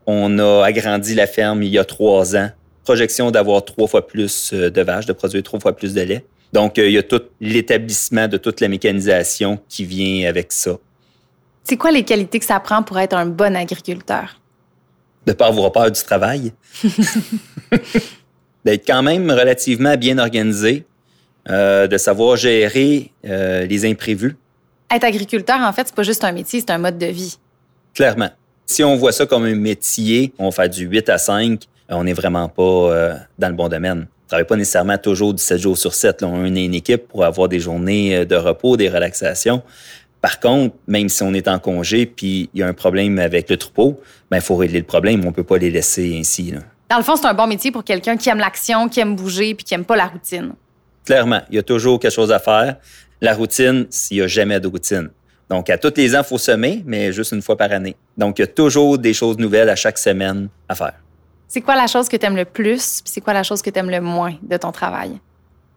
on 0.07 0.41
a 0.41 0.65
agrandi 0.65 1.15
la 1.15 1.29
ferme 1.29 1.63
il 1.63 1.71
y 1.71 1.79
a 1.79 1.85
trois 1.85 2.35
ans. 2.35 2.51
Projection 2.83 3.31
d'avoir 3.31 3.65
trois 3.65 3.87
fois 3.87 4.09
plus 4.09 4.51
euh, 4.53 4.71
de 4.71 4.83
vaches, 4.83 5.07
de 5.07 5.13
produire 5.13 5.45
trois 5.45 5.61
fois 5.61 5.77
plus 5.77 5.95
de 5.95 6.01
lait. 6.01 6.25
Donc, 6.53 6.81
euh, 6.81 6.89
il 6.89 6.95
y 6.95 6.99
a 6.99 7.05
tout 7.05 7.23
l'établissement 7.41 8.27
de 8.27 8.39
toute 8.39 8.61
la 8.61 8.67
mécanisation 8.67 9.61
qui 9.69 9.85
vient 9.85 10.29
avec 10.29 10.51
ça. 10.51 10.79
C'est 11.65 11.77
quoi 11.77 11.91
les 11.91 12.05
qualités 12.05 12.39
que 12.39 12.45
ça 12.45 12.61
prend 12.61 12.83
pour 12.83 12.99
être 12.99 13.15
un 13.15 13.27
bon 13.27 13.57
agriculteur? 13.57 14.41
De 15.27 15.33
ne 15.33 15.37
pas 15.37 15.47
avoir 15.47 15.71
peur 15.71 15.91
du 15.91 16.03
travail. 16.03 16.53
D'être 18.65 18.87
quand 18.87 19.03
même 19.03 19.31
relativement 19.31 19.97
bien 19.97 20.19
organisé, 20.19 20.85
euh, 21.49 21.87
de 21.87 21.97
savoir 21.99 22.37
gérer 22.37 23.13
les 23.25 23.85
imprévus. 23.85 24.37
Être 24.95 25.05
agriculteur, 25.05 25.59
en 25.61 25.73
fait, 25.73 25.87
c'est 25.87 25.95
pas 25.95 26.03
juste 26.03 26.23
un 26.23 26.33
métier, 26.33 26.61
c'est 26.61 26.71
un 26.71 26.79
mode 26.79 26.99
de 26.99 27.07
vie. 27.07 27.39
Clairement. 27.95 28.31
Si 28.67 28.85
on 28.85 28.97
voit 28.97 29.13
ça 29.13 29.27
comme 29.27 29.45
un 29.45 29.55
métier, 29.55 30.33
on 30.39 30.51
fait 30.51 30.69
du 30.69 30.87
8 30.87 31.09
à 31.09 31.19
5, 31.19 31.63
on 31.89 32.05
n'est 32.05 32.13
vraiment 32.13 32.49
pas 32.49 32.63
euh, 32.63 33.15
dans 33.39 33.49
le 33.49 33.55
bon 33.55 33.69
domaine. 33.69 33.99
On 33.99 34.25
ne 34.25 34.29
travaille 34.29 34.47
pas 34.47 34.57
nécessairement 34.57 34.99
toujours 34.99 35.35
du 35.35 35.43
7 35.43 35.59
jours 35.59 35.77
sur 35.77 35.93
7. 35.93 36.23
On 36.23 36.45
est 36.55 36.65
une 36.65 36.75
équipe 36.75 37.09
pour 37.09 37.25
avoir 37.25 37.49
des 37.49 37.61
journées 37.61 38.17
euh, 38.17 38.25
de 38.25 38.37
repos, 38.37 38.77
des 38.77 38.89
relaxations. 38.89 39.63
Par 40.23 40.39
contre, 40.39 40.77
même 40.87 41.09
si 41.09 41.23
on 41.25 41.35
est 41.35 41.49
en 41.49 41.59
congé 41.59 42.07
puis 42.07 42.49
il 42.55 42.61
y 42.61 42.63
a 42.63 42.69
un 42.69 42.73
problème 42.73 43.19
avec 43.19 43.51
le 43.51 43.57
troupeau, 43.57 44.01
il 44.01 44.05
ben, 44.31 44.41
faut 44.41 44.57
régler 44.57 44.79
le 44.79 44.87
problème. 44.87 45.21
On 45.25 45.29
ne 45.29 45.33
peut 45.33 45.43
pas 45.43 45.59
les 45.59 45.71
laisser 45.71 46.17
ainsi. 46.19 46.55
Dans 46.89 46.97
le 46.97 47.03
fond, 47.03 47.17
c'est 47.17 47.27
un 47.27 47.35
bon 47.35 47.49
métier 47.49 47.73
pour 47.73 47.83
quelqu'un 47.83 48.17
qui 48.17 48.29
aime 48.31 48.39
l'action, 48.39 48.89
qui 48.89 49.01
aime 49.01 49.17
bouger 49.17 49.55
puis 49.55 49.65
qui 49.65 49.75
n'aime 49.75 49.85
pas 49.85 49.97
la 49.97 50.07
routine. 50.07 50.53
Clairement, 51.05 51.41
il 51.51 51.57
y 51.57 51.59
a 51.59 51.63
toujours 51.65 51.99
quelque 51.99 52.15
chose 52.15 52.31
à 52.31 52.39
faire. 52.39 52.77
La 53.21 53.35
routine, 53.35 53.87
s'il 53.91 54.19
n'y 54.19 54.23
a 54.23 54.29
jamais 54.29 54.61
de 54.61 54.69
routine. 54.69 55.11
Donc, 55.51 55.69
à 55.69 55.77
tous 55.77 55.93
les 55.97 56.15
ans, 56.15 56.21
il 56.21 56.29
faut 56.29 56.39
semer, 56.39 56.83
mais 56.87 57.13
juste 57.13 57.33
une 57.33 57.43
fois 57.43 57.57
par 57.57 57.73
année. 57.73 57.97
Donc, 58.17 58.39
il 58.39 58.43
y 58.43 58.45
a 58.45 58.49
toujours 58.49 58.99
des 58.99 59.13
choses 59.13 59.39
nouvelles 59.39 59.69
à 59.69 59.77
chaque 59.77 59.99
semaine 59.99 60.49
à 60.69 60.75
faire. 60.75 60.95
C'est 61.49 61.61
quoi 61.61 61.75
la 61.75 61.87
chose 61.89 62.09
que 62.09 62.17
tu 62.17 62.25
aimes 62.25 62.37
le 62.37 62.47
plus, 62.47 63.03
puis 63.03 63.13
c'est 63.13 63.21
quoi 63.21 63.35
la 63.35 63.43
chose 63.43 63.61
que 63.61 63.69
tu 63.69 63.79
aimes 63.79 63.91
le 63.91 64.01
moins 64.01 64.35
de 64.41 64.57
ton 64.57 64.73
travail? 64.73 65.21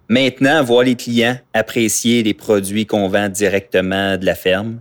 Maintenant, 0.07 0.63
voir 0.63 0.83
les 0.83 0.95
clients 0.95 1.37
apprécier 1.53 2.21
les 2.21 2.33
produits 2.33 2.85
qu'on 2.85 3.07
vend 3.07 3.29
directement 3.29 4.17
de 4.17 4.25
la 4.25 4.35
ferme. 4.35 4.79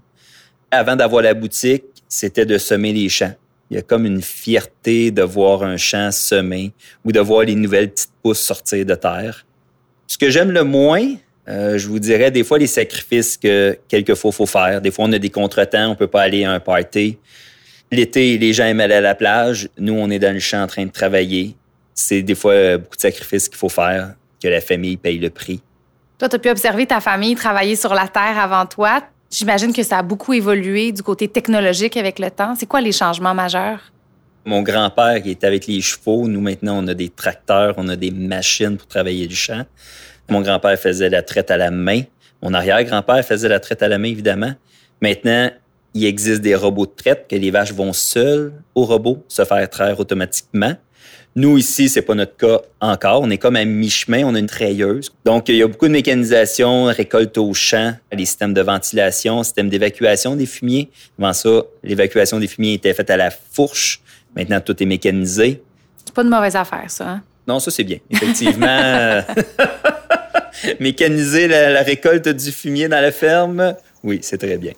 Avant 0.71 0.97
d'avoir 0.97 1.23
la 1.23 1.35
boutique, 1.35 1.85
c'était 2.09 2.45
de 2.45 2.59
semer 2.59 2.93
les 2.93 3.09
champs. 3.09 3.35
Il 3.71 3.76
y 3.76 3.78
a 3.78 3.83
comme 3.83 4.04
une 4.04 4.21
fierté 4.21 5.11
de 5.11 5.23
voir 5.23 5.62
un 5.62 5.78
champ 5.78 6.11
semé 6.12 6.73
ou 7.04 7.12
de 7.12 7.21
voir 7.21 7.45
les 7.45 7.54
nouvelles 7.54 7.90
petites 7.90 8.12
pousses 8.23 8.40
sortir 8.40 8.85
de 8.85 8.95
terre. 8.95 9.47
Ce 10.07 10.19
que 10.19 10.28
j'aime 10.28 10.50
le 10.50 10.64
moins, 10.64 11.14
euh, 11.49 11.78
je 11.78 11.88
vous 11.88 11.99
dirais 11.99 12.31
des 12.31 12.45
fois 12.45 12.59
les 12.59 12.66
sacrifices 12.66 13.37
que 13.37 13.78
quelquefois 13.88 14.33
faut 14.33 14.47
faire. 14.47 14.81
Des 14.81 14.90
fois, 14.90 15.07
on 15.07 15.12
a 15.12 15.19
des 15.19 15.31
contretemps, 15.31 15.88
on 15.88 15.95
peut 15.95 16.07
pas 16.07 16.23
aller 16.23 16.45
à 16.45 16.52
un 16.52 16.61
party. 16.61 17.19
L'été, 17.90 18.38
les 18.38 18.52
gens 18.52 18.64
aiment 18.64 18.81
aller 18.81 18.95
à 18.95 19.00
la 19.00 19.14
plage. 19.14 19.69
Nous, 19.78 19.95
on 19.95 20.11
est 20.11 20.19
dans 20.19 20.33
le 20.33 20.40
champ 20.40 20.62
en 20.62 20.66
train 20.66 20.85
de 20.85 20.90
travailler. 20.90 21.57
C'est 21.95 22.23
des 22.23 22.35
fois 22.35 22.78
beaucoup 22.78 22.97
de 22.97 23.00
sacrifices 23.00 23.49
qu'il 23.49 23.59
faut 23.59 23.69
faire, 23.69 24.14
que 24.45 24.49
la 24.51 24.61
famille 24.61 24.99
paye 24.99 25.19
le 25.19 25.31
prix. 25.31 25.63
Toi, 26.19 26.29
tu 26.29 26.37
as 26.37 26.39
pu 26.39 26.51
observer 26.51 26.85
ta 26.85 27.01
famille 27.01 27.35
travailler 27.35 27.77
sur 27.77 27.95
la 27.95 28.09
terre 28.09 28.39
avant 28.39 28.67
toi. 28.67 29.03
J'imagine 29.31 29.73
que 29.73 29.83
ça 29.83 29.99
a 29.99 30.03
beaucoup 30.03 30.35
évolué 30.35 30.93
du 30.93 31.03
côté 31.03 31.29
technologique 31.29 31.97
avec 31.97 32.19
le 32.19 32.31
temps. 32.31 32.55
C'est 32.55 32.67
quoi 32.67 32.83
les 32.83 32.93
changements 32.93 33.33
majeurs? 33.33 33.81
Mon 34.45 34.61
grand-père 34.61 35.23
qui 35.23 35.31
était 35.31 35.47
avec 35.47 35.67
les 35.67 35.81
chevaux, 35.81 36.29
nous 36.29 36.43
maintenant 36.43 36.79
on 36.85 36.87
a 36.89 36.93
des 36.93 37.09
tracteurs, 37.09 37.73
on 37.79 37.89
a 37.89 37.97
des 37.97 38.11
machines 38.11 38.77
pour 38.77 38.87
travailler 38.87 39.27
le 39.27 39.35
champ. 39.35 39.65
Mon 40.29 40.43
grand-père 40.43 40.79
faisait 40.79 41.09
la 41.09 41.23
traite 41.23 41.51
à 41.51 41.57
la 41.57 41.71
main. 41.71 42.03
Mon 42.43 42.53
arrière-grand-père 42.53 43.25
faisait 43.25 43.49
la 43.49 43.61
traite 43.61 43.83
à 43.83 43.89
la 43.89 43.97
main, 43.97 44.09
évidemment. 44.09 44.53
Maintenant, 45.01 45.51
il 45.95 46.05
existe 46.05 46.43
des 46.43 46.55
robots 46.55 46.85
de 46.85 46.93
traite 46.95 47.27
que 47.31 47.37
les 47.37 47.51
vaches 47.51 47.73
vont 47.73 47.95
seules 47.95 48.53
au 48.75 48.85
robot 48.85 49.25
se 49.27 49.43
faire 49.47 49.71
traire 49.71 49.99
automatiquement. 49.99 50.75
Nous, 51.37 51.59
ici, 51.59 51.88
c'est 51.88 52.03
pas 52.03 52.14
notre 52.14 52.37
cas 52.37 52.61
encore. 52.81 53.23
On 53.23 53.31
est 53.31 53.38
comme 53.38 53.57
à 53.57 53.64
mi-chemin, 53.64 54.25
on 54.25 54.37
a 54.37 54.38
une 54.38 54.47
treilleuse. 54.47 55.11
Donc, 55.25 55.49
il 55.49 55.57
y 55.57 55.62
a 55.62 55.67
beaucoup 55.67 55.88
de 55.88 55.93
mécanisation, 55.93 56.85
récolte 56.85 57.37
au 57.38 57.53
champ, 57.55 57.95
les 58.12 58.25
systèmes 58.25 58.55
de 58.55 58.61
ventilation, 58.61 59.43
système 59.43 59.69
d'évacuation 59.69 60.37
des 60.37 60.47
fumiers. 60.47 60.91
Avant 61.19 61.33
ça, 61.33 61.62
l'évacuation 61.83 62.38
des 62.38 62.47
fumiers 62.47 62.75
était 62.75 62.95
faite 62.95 63.11
à 63.11 63.17
la 63.17 63.31
fourche. 63.31 64.00
Maintenant, 64.37 64.61
tout 64.61 64.81
est 64.81 64.87
mécanisé. 64.87 65.61
C'est 66.05 66.14
pas 66.14 66.23
de 66.23 66.29
mauvaise 66.29 66.55
affaire, 66.55 66.88
ça. 66.88 67.09
Hein? 67.09 67.23
Non, 67.49 67.59
ça, 67.59 67.73
c'est 67.73 67.85
bien. 67.85 67.99
Effectivement, 68.11 69.21
mécaniser 70.81 71.49
la, 71.49 71.83
récolte 71.83 72.29
du 72.29 72.53
fumier 72.53 72.88
dans 72.88 73.00
la 73.00 73.11
ferme, 73.11 73.75
oui, 74.05 74.21
c'est 74.23 74.38
très 74.38 74.57
bien. 74.57 74.73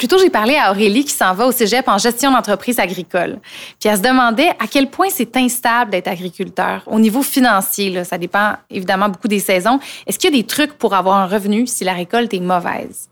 Plutôt, 0.00 0.18
j'ai 0.18 0.30
parlé 0.30 0.56
à 0.56 0.70
Aurélie 0.70 1.04
qui 1.04 1.12
s'en 1.12 1.34
va 1.34 1.46
au 1.46 1.52
cégep 1.52 1.86
en 1.86 1.98
gestion 1.98 2.32
d'entreprise 2.32 2.78
agricole. 2.78 3.38
Puis 3.78 3.90
elle 3.90 3.98
se 3.98 4.02
demandait 4.02 4.48
à 4.58 4.66
quel 4.66 4.88
point 4.88 5.08
c'est 5.10 5.36
instable 5.36 5.90
d'être 5.90 6.08
agriculteur. 6.08 6.84
Au 6.86 6.98
niveau 6.98 7.22
financier, 7.22 8.02
ça 8.04 8.16
dépend 8.16 8.54
évidemment 8.70 9.10
beaucoup 9.10 9.28
des 9.28 9.40
saisons. 9.40 9.78
Est-ce 10.06 10.18
qu'il 10.18 10.30
y 10.30 10.32
a 10.32 10.40
des 10.40 10.46
trucs 10.46 10.72
pour 10.72 10.94
avoir 10.94 11.18
un 11.18 11.26
revenu 11.26 11.66
si 11.66 11.84
la 11.84 11.92
récolte 11.92 12.32
est 12.32 12.40
mauvaise? 12.40 13.10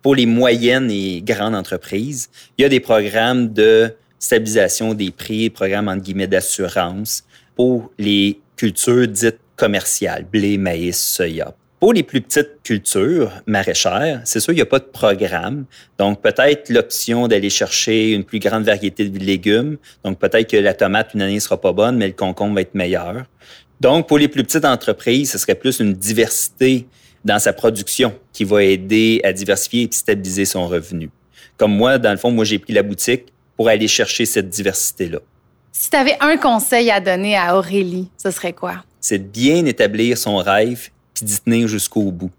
Pour 0.00 0.14
les 0.14 0.24
moyennes 0.24 0.90
et 0.90 1.20
grandes 1.20 1.54
entreprises, 1.54 2.30
il 2.56 2.62
y 2.62 2.64
a 2.64 2.70
des 2.70 2.80
programmes 2.80 3.52
de 3.52 3.94
stabilisation 4.18 4.94
des 4.94 5.10
prix, 5.10 5.50
programmes 5.50 5.88
entre 5.88 6.00
guillemets 6.00 6.28
d'assurance 6.28 7.24
pour 7.56 7.90
les 7.98 8.40
cultures 8.56 9.06
dites 9.06 9.38
commerciales, 9.54 10.24
blé, 10.24 10.56
maïs, 10.56 10.98
soya. 10.98 11.52
Pour 11.82 11.92
les 11.92 12.04
plus 12.04 12.20
petites 12.20 12.62
cultures 12.62 13.32
maraîchères, 13.44 14.20
c'est 14.22 14.38
sûr, 14.38 14.52
il 14.52 14.54
n'y 14.54 14.62
a 14.62 14.66
pas 14.66 14.78
de 14.78 14.84
programme. 14.84 15.64
Donc, 15.98 16.22
peut-être 16.22 16.68
l'option 16.68 17.26
d'aller 17.26 17.50
chercher 17.50 18.12
une 18.12 18.22
plus 18.22 18.38
grande 18.38 18.62
variété 18.62 19.08
de 19.08 19.18
légumes. 19.18 19.78
Donc, 20.04 20.20
peut-être 20.20 20.48
que 20.48 20.56
la 20.58 20.74
tomate, 20.74 21.12
une 21.14 21.22
année, 21.22 21.34
ne 21.34 21.40
sera 21.40 21.60
pas 21.60 21.72
bonne, 21.72 21.96
mais 21.96 22.06
le 22.06 22.12
concombre 22.12 22.54
va 22.54 22.60
être 22.60 22.76
meilleur. 22.76 23.24
Donc, 23.80 24.06
pour 24.06 24.18
les 24.18 24.28
plus 24.28 24.44
petites 24.44 24.64
entreprises, 24.64 25.32
ce 25.32 25.38
serait 25.38 25.56
plus 25.56 25.80
une 25.80 25.92
diversité 25.92 26.86
dans 27.24 27.40
sa 27.40 27.52
production 27.52 28.14
qui 28.32 28.44
va 28.44 28.62
aider 28.62 29.20
à 29.24 29.32
diversifier 29.32 29.82
et 29.82 29.88
stabiliser 29.90 30.44
son 30.44 30.68
revenu. 30.68 31.10
Comme 31.56 31.74
moi, 31.74 31.98
dans 31.98 32.12
le 32.12 32.16
fond, 32.16 32.30
moi, 32.30 32.44
j'ai 32.44 32.60
pris 32.60 32.74
la 32.74 32.84
boutique 32.84 33.32
pour 33.56 33.68
aller 33.68 33.88
chercher 33.88 34.24
cette 34.24 34.48
diversité-là. 34.48 35.18
Si 35.72 35.90
tu 35.90 35.96
avais 35.96 36.16
un 36.20 36.36
conseil 36.36 36.92
à 36.92 37.00
donner 37.00 37.36
à 37.36 37.56
Aurélie, 37.56 38.08
ce 38.18 38.30
serait 38.30 38.52
quoi? 38.52 38.84
C'est 39.00 39.18
de 39.18 39.24
bien 39.24 39.66
établir 39.66 40.16
son 40.16 40.36
rêve 40.36 40.90
puis 41.14 41.24
d'y 41.24 41.40
tenir 41.40 41.68
jusqu'au 41.68 42.10
bout. 42.10 42.30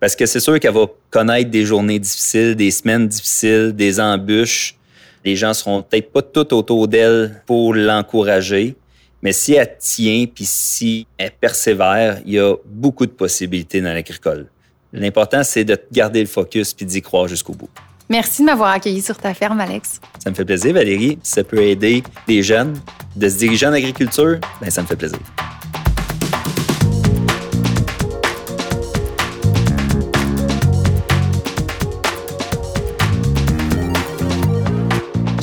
Parce 0.00 0.16
que 0.16 0.24
c'est 0.24 0.40
sûr 0.40 0.58
qu'elle 0.58 0.74
va 0.74 0.86
connaître 1.10 1.50
des 1.50 1.64
journées 1.64 1.98
difficiles, 1.98 2.54
des 2.54 2.70
semaines 2.70 3.06
difficiles, 3.06 3.72
des 3.74 4.00
embûches. 4.00 4.76
Les 5.24 5.36
gens 5.36 5.52
seront 5.52 5.82
peut-être 5.82 6.10
pas 6.10 6.22
tout 6.22 6.54
autour 6.54 6.88
d'elle 6.88 7.42
pour 7.46 7.74
l'encourager. 7.74 8.76
Mais 9.22 9.32
si 9.32 9.52
elle 9.52 9.76
tient 9.78 10.24
puis 10.26 10.46
si 10.46 11.06
elle 11.18 11.32
persévère, 11.32 12.20
il 12.24 12.32
y 12.32 12.38
a 12.38 12.54
beaucoup 12.64 13.04
de 13.04 13.10
possibilités 13.10 13.82
dans 13.82 13.92
l'agricole. 13.92 14.46
L'important, 14.92 15.44
c'est 15.44 15.64
de 15.64 15.78
garder 15.92 16.20
le 16.20 16.26
focus 16.26 16.72
puis 16.72 16.86
d'y 16.86 17.02
croire 17.02 17.28
jusqu'au 17.28 17.52
bout. 17.52 17.68
Merci 18.08 18.42
de 18.42 18.46
m'avoir 18.46 18.70
accueilli 18.70 19.02
sur 19.02 19.16
ta 19.18 19.34
ferme, 19.34 19.60
Alex. 19.60 20.00
Ça 20.18 20.30
me 20.30 20.34
fait 20.34 20.44
plaisir, 20.44 20.72
Valérie. 20.72 21.18
Si 21.22 21.32
ça 21.32 21.44
peut 21.44 21.62
aider 21.62 22.02
les 22.26 22.42
jeunes 22.42 22.76
de 23.14 23.28
se 23.28 23.36
diriger 23.36 23.66
en 23.66 23.72
agriculture, 23.72 24.38
ben 24.60 24.70
ça 24.70 24.82
me 24.82 24.86
fait 24.88 24.96
plaisir. 24.96 25.20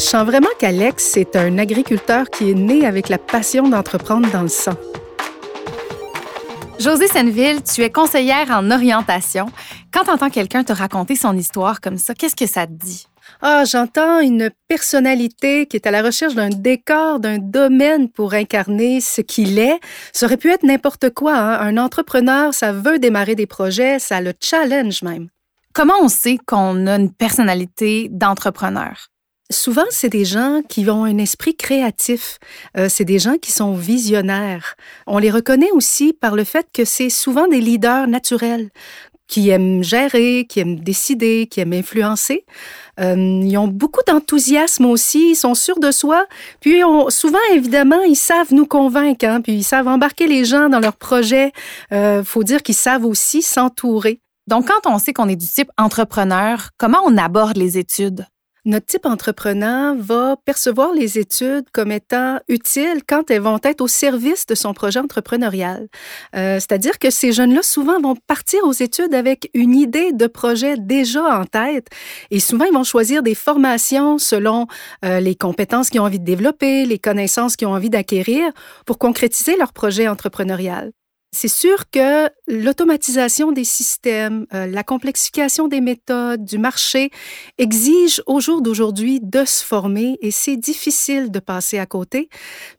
Sens 0.08 0.26
vraiment 0.26 0.48
qu'Alex, 0.58 1.04
c'est 1.04 1.36
un 1.36 1.58
agriculteur 1.58 2.30
qui 2.30 2.52
est 2.52 2.54
né 2.54 2.86
avec 2.86 3.10
la 3.10 3.18
passion 3.18 3.68
d'entreprendre 3.68 4.32
dans 4.32 4.42
le 4.42 4.48
sang. 4.48 4.76
Josée 6.80 7.08
Senneville, 7.08 7.62
tu 7.62 7.82
es 7.82 7.90
conseillère 7.90 8.50
en 8.52 8.72
orientation. 8.72 9.48
Quand 9.92 10.06
tu 10.06 10.12
entends 10.12 10.30
quelqu'un 10.30 10.64
te 10.64 10.72
raconter 10.72 11.18
son 11.18 11.36
histoire 11.36 11.82
comme 11.82 11.98
ça, 11.98 12.14
qu'est-ce 12.14 12.38
que 12.38 12.48
ça 12.48 12.66
te 12.66 12.72
dit? 12.72 13.08
Ah, 13.42 13.66
j'entends 13.66 14.22
une 14.22 14.50
personnalité 14.70 15.66
qui 15.66 15.76
est 15.76 15.86
à 15.86 15.92
la 15.92 16.02
recherche 16.02 16.36
d'un 16.36 16.50
décor, 16.50 17.20
d'un 17.20 17.40
domaine 17.40 18.08
pour 18.08 18.34
incarner 18.34 19.02
ce 19.02 19.20
qu'il 19.20 19.60
est. 19.60 19.78
Ça 20.14 20.28
aurait 20.28 20.38
pu 20.38 20.52
être 20.52 20.64
n'importe 20.64 21.10
quoi. 21.10 21.36
Hein. 21.36 21.60
Un 21.60 21.78
entrepreneur, 21.78 22.54
ça 22.54 22.72
veut 22.72 22.98
démarrer 22.98 23.36
des 23.36 23.48
projets, 23.48 24.00
ça 24.00 24.22
le 24.22 24.32
challenge 24.40 25.02
même. 25.02 25.28
Comment 25.74 25.96
on 26.02 26.08
sait 26.08 26.38
qu'on 26.46 26.88
a 26.88 26.96
une 26.96 27.12
personnalité 27.12 28.08
d'entrepreneur? 28.10 29.10
Souvent, 29.50 29.86
c'est 29.90 30.10
des 30.10 30.26
gens 30.26 30.62
qui 30.68 30.90
ont 30.90 31.06
un 31.06 31.18
esprit 31.18 31.56
créatif. 31.56 32.38
Euh, 32.78 32.88
c'est 32.90 33.06
des 33.06 33.18
gens 33.18 33.38
qui 33.38 33.54
sont 33.54 33.74
visionnaires. 33.74 34.76
On 35.06 35.20
les 35.20 35.32
reconnaît 35.32 35.72
aussi 35.72 36.12
par 36.12 36.36
le 36.36 36.44
fait 36.44 36.68
que 36.74 36.84
c'est 36.84 37.10
souvent 37.10 37.48
des 37.48 37.62
leaders 37.62 38.08
naturels 38.08 38.70
qui 39.28 39.50
aiment 39.50 39.84
gérer, 39.84 40.46
qui 40.48 40.62
aiment 40.62 40.80
décider, 40.80 41.48
qui 41.48 41.60
aiment 41.60 41.74
influencer. 41.74 42.46
Euh, 43.00 43.42
ils 43.44 43.58
ont 43.58 43.68
beaucoup 43.68 44.02
d'enthousiasme 44.08 44.86
aussi, 44.86 45.32
ils 45.32 45.36
sont 45.36 45.54
sûrs 45.54 45.80
de 45.80 45.92
soi. 45.92 46.26
Puis 46.62 46.82
souvent, 47.10 47.38
évidemment, 47.54 48.02
ils 48.02 48.16
savent 48.16 48.54
nous 48.54 48.66
convaincre, 48.66 49.26
hein, 49.26 49.42
puis 49.42 49.54
ils 49.54 49.64
savent 49.64 49.88
embarquer 49.88 50.28
les 50.28 50.46
gens 50.46 50.70
dans 50.70 50.80
leurs 50.80 50.96
projets. 50.96 51.52
Euh, 51.92 52.24
faut 52.24 52.44
dire 52.44 52.64
qu'ils 52.64 52.76
savent 52.76 53.06
aussi 53.06 53.42
s'entourer. 53.42 54.22
Donc, 54.48 54.70
quand 54.70 54.90
on 54.90 54.98
sait 54.98 55.12
qu'on 55.12 55.28
est 55.28 55.36
du 55.36 55.48
type 55.48 55.70
entrepreneur, 55.78 56.70
comment 56.78 57.00
on 57.06 57.18
aborde 57.18 57.58
les 57.58 57.78
études? 57.78 58.26
Notre 58.68 58.86
type 58.86 59.06
entrepreneur 59.06 59.96
va 59.98 60.36
percevoir 60.44 60.92
les 60.92 61.18
études 61.18 61.70
comme 61.72 61.90
étant 61.90 62.42
utiles 62.50 63.02
quand 63.08 63.32
elles 63.32 63.40
vont 63.40 63.62
être 63.64 63.80
au 63.80 63.88
service 63.88 64.46
de 64.46 64.56
son 64.56 64.74
projet 64.74 65.00
entrepreneurial. 65.00 65.88
Euh, 66.36 66.56
C'est-à-dire 66.56 67.00
que 67.00 67.10
ces 67.10 67.32
jeunes-là, 67.32 67.64
souvent, 67.64 68.02
vont 68.02 68.18
partir 68.28 68.62
aux 68.66 68.74
études 68.74 69.14
avec 69.14 69.50
une 69.54 69.74
idée 69.74 70.12
de 70.12 70.28
projet 70.28 70.76
déjà 70.78 71.40
en 71.40 71.46
tête 71.46 71.88
et 72.30 72.42
souvent, 72.42 72.66
ils 72.66 72.74
vont 72.74 72.84
choisir 72.84 73.24
des 73.24 73.36
formations 73.36 74.18
selon 74.18 74.68
euh, 75.06 75.22
les 75.22 75.36
compétences 75.36 75.90
qu'ils 75.90 76.02
ont 76.02 76.04
envie 76.04 76.20
de 76.20 76.26
développer, 76.26 76.86
les 76.86 77.00
connaissances 77.00 77.56
qu'ils 77.56 77.70
ont 77.70 77.74
envie 77.74 77.90
d'acquérir 77.90 78.52
pour 78.86 78.98
concrétiser 78.98 79.56
leur 79.56 79.72
projet 79.72 80.10
entrepreneurial. 80.10 80.92
C'est 81.40 81.48
sûr 81.50 81.92
que 81.92 82.32
l'automatisation 82.48 83.52
des 83.52 83.64
systèmes, 83.64 84.48
euh, 84.56 84.66
la 84.66 84.82
complexification 84.82 85.68
des 85.68 85.82
méthodes, 85.82 86.44
du 86.44 86.58
marché 86.58 87.12
exige 87.60 88.24
au 88.26 88.40
jour 88.40 88.64
d'aujourd'hui 88.64 89.20
de 89.22 89.46
se 89.46 89.64
former 89.64 90.18
et 90.22 90.32
c'est 90.32 90.58
difficile 90.58 91.30
de 91.30 91.38
passer 91.38 91.78
à 91.78 91.86
côté. 91.86 92.30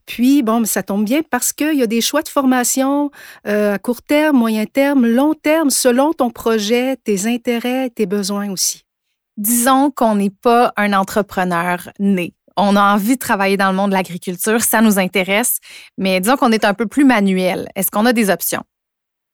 Puis, 0.06 0.42
bon, 0.42 0.64
ça 0.64 0.82
tombe 0.82 1.04
bien 1.04 1.20
parce 1.22 1.52
qu'il 1.52 1.74
y 1.74 1.84
a 1.84 1.86
des 1.86 2.00
choix 2.00 2.22
de 2.22 2.28
formation 2.28 3.12
euh, 3.46 3.74
à 3.74 3.78
court 3.78 4.02
terme, 4.02 4.36
moyen 4.36 4.66
terme, 4.66 5.06
long 5.06 5.34
terme, 5.34 5.70
selon 5.70 6.12
ton 6.12 6.30
projet, 6.30 6.96
tes 6.96 7.26
intérêts, 7.28 7.90
tes 7.90 8.06
besoins 8.06 8.50
aussi. 8.50 8.82
Disons 9.36 9.92
qu'on 9.92 10.16
n'est 10.16 10.30
pas 10.30 10.72
un 10.76 10.94
entrepreneur 10.94 11.90
né 12.00 12.34
on 12.58 12.76
a 12.76 12.94
envie 12.94 13.14
de 13.14 13.20
travailler 13.20 13.56
dans 13.56 13.70
le 13.70 13.76
monde 13.76 13.90
de 13.90 13.94
l'agriculture, 13.94 14.60
ça 14.62 14.80
nous 14.80 14.98
intéresse, 14.98 15.58
mais 15.96 16.20
disons 16.20 16.36
qu'on 16.36 16.52
est 16.52 16.64
un 16.64 16.74
peu 16.74 16.86
plus 16.86 17.04
manuel. 17.04 17.68
Est-ce 17.74 17.90
qu'on 17.90 18.04
a 18.04 18.12
des 18.12 18.30
options? 18.30 18.62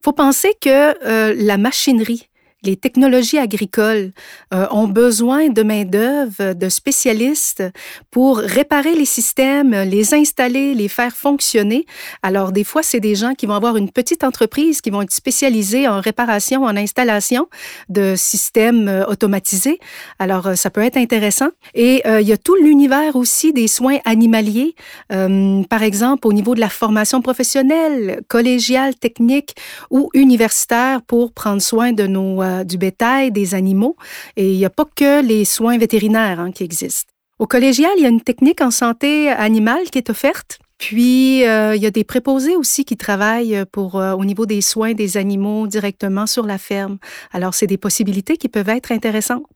Faut 0.05 0.13
penser 0.13 0.55
que 0.61 0.95
euh, 1.07 1.35
la 1.37 1.57
machinerie, 1.57 2.29
les 2.65 2.77
technologies 2.77 3.39
agricoles 3.39 4.13
euh, 4.53 4.67
ont 4.71 4.89
besoin 4.89 5.49
de 5.49 5.63
main-d'œuvre, 5.63 6.55
de 6.55 6.69
spécialistes 6.69 7.63
pour 8.11 8.39
réparer 8.39 8.95
les 8.95 9.05
systèmes, 9.05 9.73
les 9.73 10.15
installer, 10.15 10.75
les 10.75 10.89
faire 10.89 11.17
fonctionner. 11.17 11.87
Alors, 12.23 12.53
des 12.53 12.65
fois, 12.65 12.83
c'est 12.83 13.01
des 13.01 13.15
gens 13.15 13.35
qui 13.35 13.47
vont 13.47 13.55
avoir 13.55 13.77
une 13.77 13.91
petite 13.91 14.25
entreprise, 14.25 14.81
qui 14.81 14.91
vont 14.91 15.03
être 15.03 15.13
spécialisés 15.13 15.89
en 15.89 16.01
réparation, 16.01 16.65
en 16.65 16.77
installation 16.77 17.49
de 17.89 18.15
systèmes 18.17 18.89
euh, 18.89 19.05
automatisés. 19.07 19.79
Alors, 20.19 20.47
euh, 20.47 20.55
ça 20.55 20.71
peut 20.71 20.83
être 20.83 20.97
intéressant. 20.97 21.49
Et 21.75 22.03
il 22.21 22.29
y 22.29 22.33
a 22.33 22.37
tout 22.37 22.55
l'univers 22.55 23.17
aussi 23.17 23.53
des 23.53 23.69
soins 23.69 23.99
animaliers, 24.05 24.75
par 25.09 25.83
exemple, 25.83 26.27
au 26.27 26.33
niveau 26.33 26.55
de 26.55 26.61
la 26.61 26.69
formation 26.69 27.21
professionnelle, 27.21 28.23
collégiale, 28.29 28.95
technique 28.95 29.55
ou 29.91 30.11
universitaire 30.15 31.03
pour 31.03 31.33
prendre 31.33 31.61
soin 31.61 31.93
de 31.93 32.07
nos 32.07 32.43
du 32.63 32.79
bétail, 32.79 33.33
des 33.33 33.55
animaux. 33.55 33.97
Et 34.37 34.53
il 34.53 34.59
n'y 34.59 34.65
a 34.65 34.71
pas 34.71 34.85
que 34.85 35.21
les 35.21 35.45
soins 35.45 35.79
vétérinaires 35.79 36.39
hein, 36.39 36.53
qui 36.53 36.63
existent. 36.63 37.11
Au 37.41 37.47
collégial, 37.47 37.91
il 37.97 38.03
y 38.05 38.07
a 38.07 38.11
une 38.11 38.21
technique 38.21 38.61
en 38.61 38.71
santé 38.71 39.29
animale 39.31 39.91
qui 39.91 39.99
est 39.99 40.11
offerte. 40.11 40.61
Puis, 40.79 41.45
euh, 41.47 41.75
il 41.75 41.83
y 41.83 41.87
a 41.87 41.91
des 41.91 42.05
préposés 42.05 42.57
aussi 42.57 42.85
qui 42.85 42.97
travaillent 42.97 43.65
pour, 43.73 43.99
euh, 43.99 44.13
au 44.13 44.25
niveau 44.25 44.47
des 44.47 44.61
soins 44.61 44.93
des 44.93 45.17
animaux 45.17 45.67
directement 45.67 46.27
sur 46.27 46.47
la 46.47 46.59
ferme. 46.59 46.99
Alors, 47.33 47.55
c'est 47.55 47.67
des 47.67 47.79
possibilités 47.79 48.37
qui 48.37 48.49
peuvent 48.49 48.69
être 48.69 48.93
intéressantes. 48.93 49.47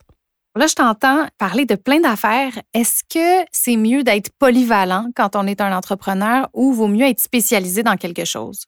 Là, 0.56 0.66
je 0.66 0.74
t'entends 0.74 1.26
parler 1.38 1.66
de 1.66 1.76
plein 1.76 2.00
d'affaires. 2.00 2.60
Est-ce 2.74 3.02
que 3.08 3.46
c'est 3.52 3.76
mieux 3.76 4.02
d'être 4.02 4.30
polyvalent 4.38 5.06
quand 5.14 5.36
on 5.36 5.46
est 5.46 5.60
un 5.60 5.76
entrepreneur 5.76 6.48
ou 6.52 6.72
vaut 6.72 6.88
mieux 6.88 7.06
être 7.06 7.20
spécialisé 7.20 7.82
dans 7.82 7.96
quelque 7.96 8.24
chose? 8.24 8.64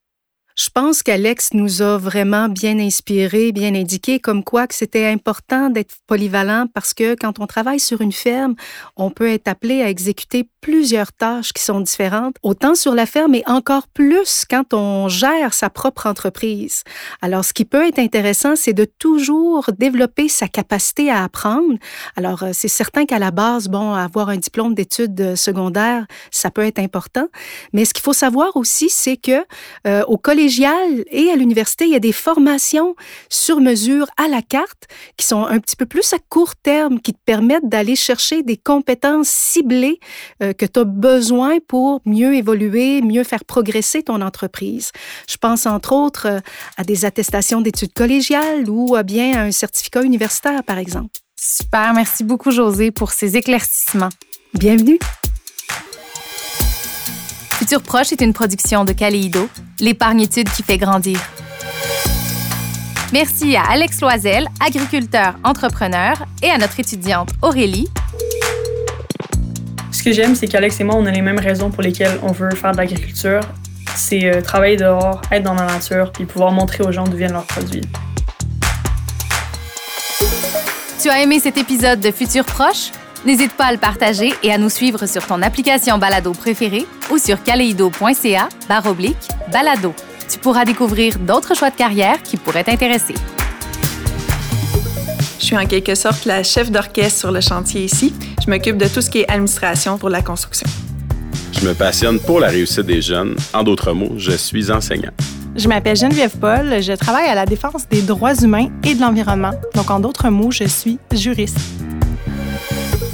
Je 0.63 0.69
pense 0.69 1.03
qu'Alex 1.03 1.55
nous 1.55 1.81
a 1.81 1.97
vraiment 1.97 2.51
bien 2.51 2.79
inspiré, 2.79 3.51
bien 3.51 3.75
indiqué, 3.75 4.21
comme 4.21 4.45
quoi 4.45 4.67
que 4.67 4.75
c'était 4.75 5.07
important 5.07 5.71
d'être 5.71 5.95
polyvalent 6.07 6.67
parce 6.75 6.93
que 6.93 7.15
quand 7.15 7.39
on 7.39 7.47
travaille 7.47 7.81
sur 7.81 8.03
une 8.03 8.13
ferme, 8.13 8.57
on 8.95 9.09
peut 9.11 9.31
être 9.31 9.49
appelé 9.49 9.81
à 9.81 9.89
exécuter 9.89 10.47
plusieurs 10.61 11.15
tâches 11.15 11.55
qui 11.55 11.63
sont 11.63 11.81
différentes, 11.81 12.37
autant 12.43 12.75
sur 12.75 12.95
la 12.95 13.07
ferme 13.07 13.35
et 13.35 13.43
encore 13.47 13.89
plus 13.89 14.45
quand 14.51 14.75
on 14.75 15.09
gère 15.09 15.55
sa 15.55 15.71
propre 15.71 16.07
entreprise. 16.07 16.85
Alors, 17.23 17.43
ce 17.43 17.55
qui 17.55 17.65
peut 17.65 17.87
être 17.87 17.99
intéressant, 17.99 18.55
c'est 18.55 18.75
de 18.75 18.85
toujours 18.85 19.71
développer 19.79 20.29
sa 20.29 20.47
capacité 20.47 21.11
à 21.11 21.25
apprendre. 21.25 21.79
Alors, 22.17 22.43
euh, 22.43 22.51
c'est 22.53 22.69
certain 22.69 23.07
qu'à 23.07 23.19
la 23.19 23.31
base, 23.31 23.69
bon, 23.69 23.95
avoir 23.95 24.29
un 24.29 24.37
diplôme 24.37 24.75
d'études 24.75 25.37
secondaires, 25.37 26.07
ça 26.31 26.51
peut 26.51 26.67
être 26.67 26.81
important. 26.81 27.29
Mais 27.73 27.87
ce 27.87 27.95
qu'il 27.95 28.03
faut 28.03 28.13
savoir 28.13 28.55
aussi, 28.57 28.91
c'est 28.91 29.17
que 29.17 29.43
euh, 29.87 30.05
au 30.07 30.19
collège 30.19 30.50
et 30.59 31.31
à 31.31 31.37
l'université, 31.37 31.85
il 31.85 31.93
y 31.93 31.97
a 31.97 32.01
des 32.01 32.13
formations 32.13 32.95
sur 33.29 33.61
mesure 33.61 34.07
à 34.17 34.29
la 34.29 34.43
carte 34.43 34.89
qui 35.17 35.27
sont 35.27 35.45
un 35.45 35.59
petit 35.61 35.77
peu 35.77 35.87
plus 35.87 36.13
à 36.13 36.19
court 36.19 36.57
terme, 36.57 37.01
qui 37.01 37.13
te 37.13 37.19
permettent 37.25 37.69
d'aller 37.69 37.97
chercher 37.97 38.43
des 38.43 38.57
compétences 38.57 39.29
ciblées 39.29 40.01
euh, 40.43 40.53
que 40.53 40.67
tu 40.67 40.81
as 40.81 40.85
besoin 40.85 41.59
pour 41.67 42.01
mieux 42.05 42.35
évoluer, 42.35 43.01
mieux 43.03 43.25
faire 43.25 43.45
progresser 43.45 44.03
ton 44.03 44.21
entreprise. 44.21 44.91
Je 45.29 45.37
pense 45.37 45.67
entre 45.67 45.93
autres 45.93 46.27
euh, 46.27 46.41
à 46.77 46.85
des 46.85 47.05
attestations 47.05 47.61
d'études 47.61 47.93
collégiales 47.93 48.69
ou 48.69 48.97
à 48.97 49.03
bien 49.03 49.47
un 49.47 49.53
certificat 49.53 50.03
universitaire, 50.03 50.65
par 50.65 50.79
exemple. 50.79 51.11
Super, 51.37 51.95
merci 51.95 52.25
beaucoup 52.25 52.51
José 52.51 52.91
pour 52.91 53.13
ces 53.13 53.37
éclaircissements. 53.37 54.11
Bienvenue. 54.55 54.99
Futur 57.71 57.83
Proche 57.83 58.11
est 58.11 58.21
une 58.21 58.33
production 58.33 58.85
de 58.85 58.93
Caléido, 58.93 59.49
l'épargne-étude 59.79 60.51
qui 60.51 60.65
fait 60.65 60.77
grandir. 60.77 61.21
Merci 63.13 63.55
à 63.55 63.63
Alex 63.71 64.01
Loisel, 64.01 64.49
agriculteur 64.59 65.37
entrepreneur, 65.45 66.27
et 66.43 66.51
à 66.51 66.59
notre 66.59 66.81
étudiante 66.81 67.31
Aurélie. 67.43 67.87
Ce 69.93 70.03
que 70.03 70.11
j'aime, 70.11 70.35
c'est 70.35 70.49
qu'Alex 70.49 70.81
et 70.81 70.83
moi, 70.83 70.97
on 70.97 71.07
a 71.07 71.13
les 71.13 71.23
mêmes 71.23 71.39
raisons 71.39 71.71
pour 71.71 71.85
lesquelles 71.85 72.19
on 72.25 72.33
veut 72.33 72.51
faire 72.57 72.73
de 72.73 72.79
l'agriculture. 72.79 73.43
C'est 73.95 74.25
euh, 74.25 74.41
travailler 74.41 74.77
dehors, 74.77 75.23
être 75.31 75.45
dans 75.45 75.55
la 75.55 75.67
nature, 75.67 76.11
puis 76.11 76.25
pouvoir 76.25 76.51
montrer 76.51 76.83
aux 76.83 76.91
gens 76.91 77.05
d'où 77.05 77.19
viennent 77.19 77.35
leurs 77.35 77.47
produits. 77.47 77.85
Tu 81.01 81.09
as 81.09 81.23
aimé 81.23 81.39
cet 81.39 81.57
épisode 81.57 82.01
de 82.01 82.11
Futur 82.11 82.45
Proche? 82.45 82.91
N'hésite 83.27 83.53
pas 83.53 83.67
à 83.67 83.73
le 83.73 83.79
partager 83.79 84.33
et 84.43 84.51
à 84.51 84.57
nous 84.57 84.71
suivre 84.71 85.07
sur 85.07 85.27
ton 85.27 85.43
application 85.43 85.99
balado 85.99 86.33
préférée 86.33 86.87
ou 87.11 87.19
sur 87.19 87.43
kaleido.ca 87.43 88.49
oblique 88.87 89.29
balado. 89.53 89.95
Tu 90.29 90.39
pourras 90.39 90.65
découvrir 90.65 91.19
d'autres 91.19 91.55
choix 91.55 91.71
de 91.71 91.77
carrière 91.77 92.23
qui 92.23 92.37
pourraient 92.37 92.65
t'intéresser. 92.65 93.15
Je 95.39 95.45
suis 95.45 95.57
en 95.57 95.67
quelque 95.67 95.95
sorte 95.95 96.25
la 96.25 96.43
chef 96.43 96.71
d'orchestre 96.71 97.19
sur 97.19 97.33
le 97.33 97.41
chantier 97.41 97.85
ici. 97.85 98.15
Je 98.43 98.51
m'occupe 98.51 98.79
de 98.79 98.89
tout 98.89 99.03
ce 99.03 99.11
qui 99.11 99.21
est 99.21 99.31
administration 99.31 99.99
pour 99.99 100.09
la 100.09 100.23
construction. 100.23 100.69
Je 101.53 101.67
me 101.67 101.75
passionne 101.75 102.21
pour 102.21 102.41
la 102.41 102.49
réussite 102.49 102.87
des 102.87 103.03
jeunes. 103.03 103.37
En 103.53 103.63
d'autres 103.63 103.93
mots, 103.93 104.15
je 104.17 104.33
suis 104.33 104.71
enseignant. 104.71 105.11
Je 105.57 105.69
m'appelle 105.69 105.97
Geneviève 105.97 106.37
Paul. 106.39 106.81
Je 106.81 106.93
travaille 106.93 107.27
à 107.27 107.35
la 107.35 107.45
défense 107.45 107.87
des 107.89 108.03
droits 108.03 108.35
humains 108.35 108.69
et 108.85 108.95
de 108.95 109.01
l'environnement. 109.01 109.51
Donc, 109.75 109.91
en 109.91 110.01
d'autres 110.01 110.31
mots, 110.31 110.53
je 110.53 110.65
suis 110.65 110.99
juriste. 111.13 111.59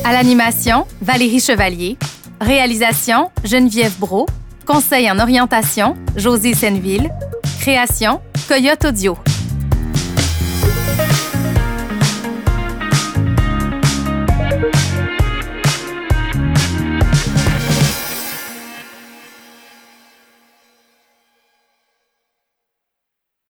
À 0.06 0.12
l'animation, 0.12 0.86
Valérie 1.02 1.40
Chevalier. 1.40 1.96
Réalisation, 2.40 3.32
Geneviève 3.42 3.98
Bro. 3.98 4.26
Conseil 4.64 5.10
en 5.10 5.18
orientation, 5.18 5.96
José 6.14 6.54
Senneville. 6.54 7.10
Création, 7.58 8.20
Coyote 8.46 8.84
Audio. 8.84 9.18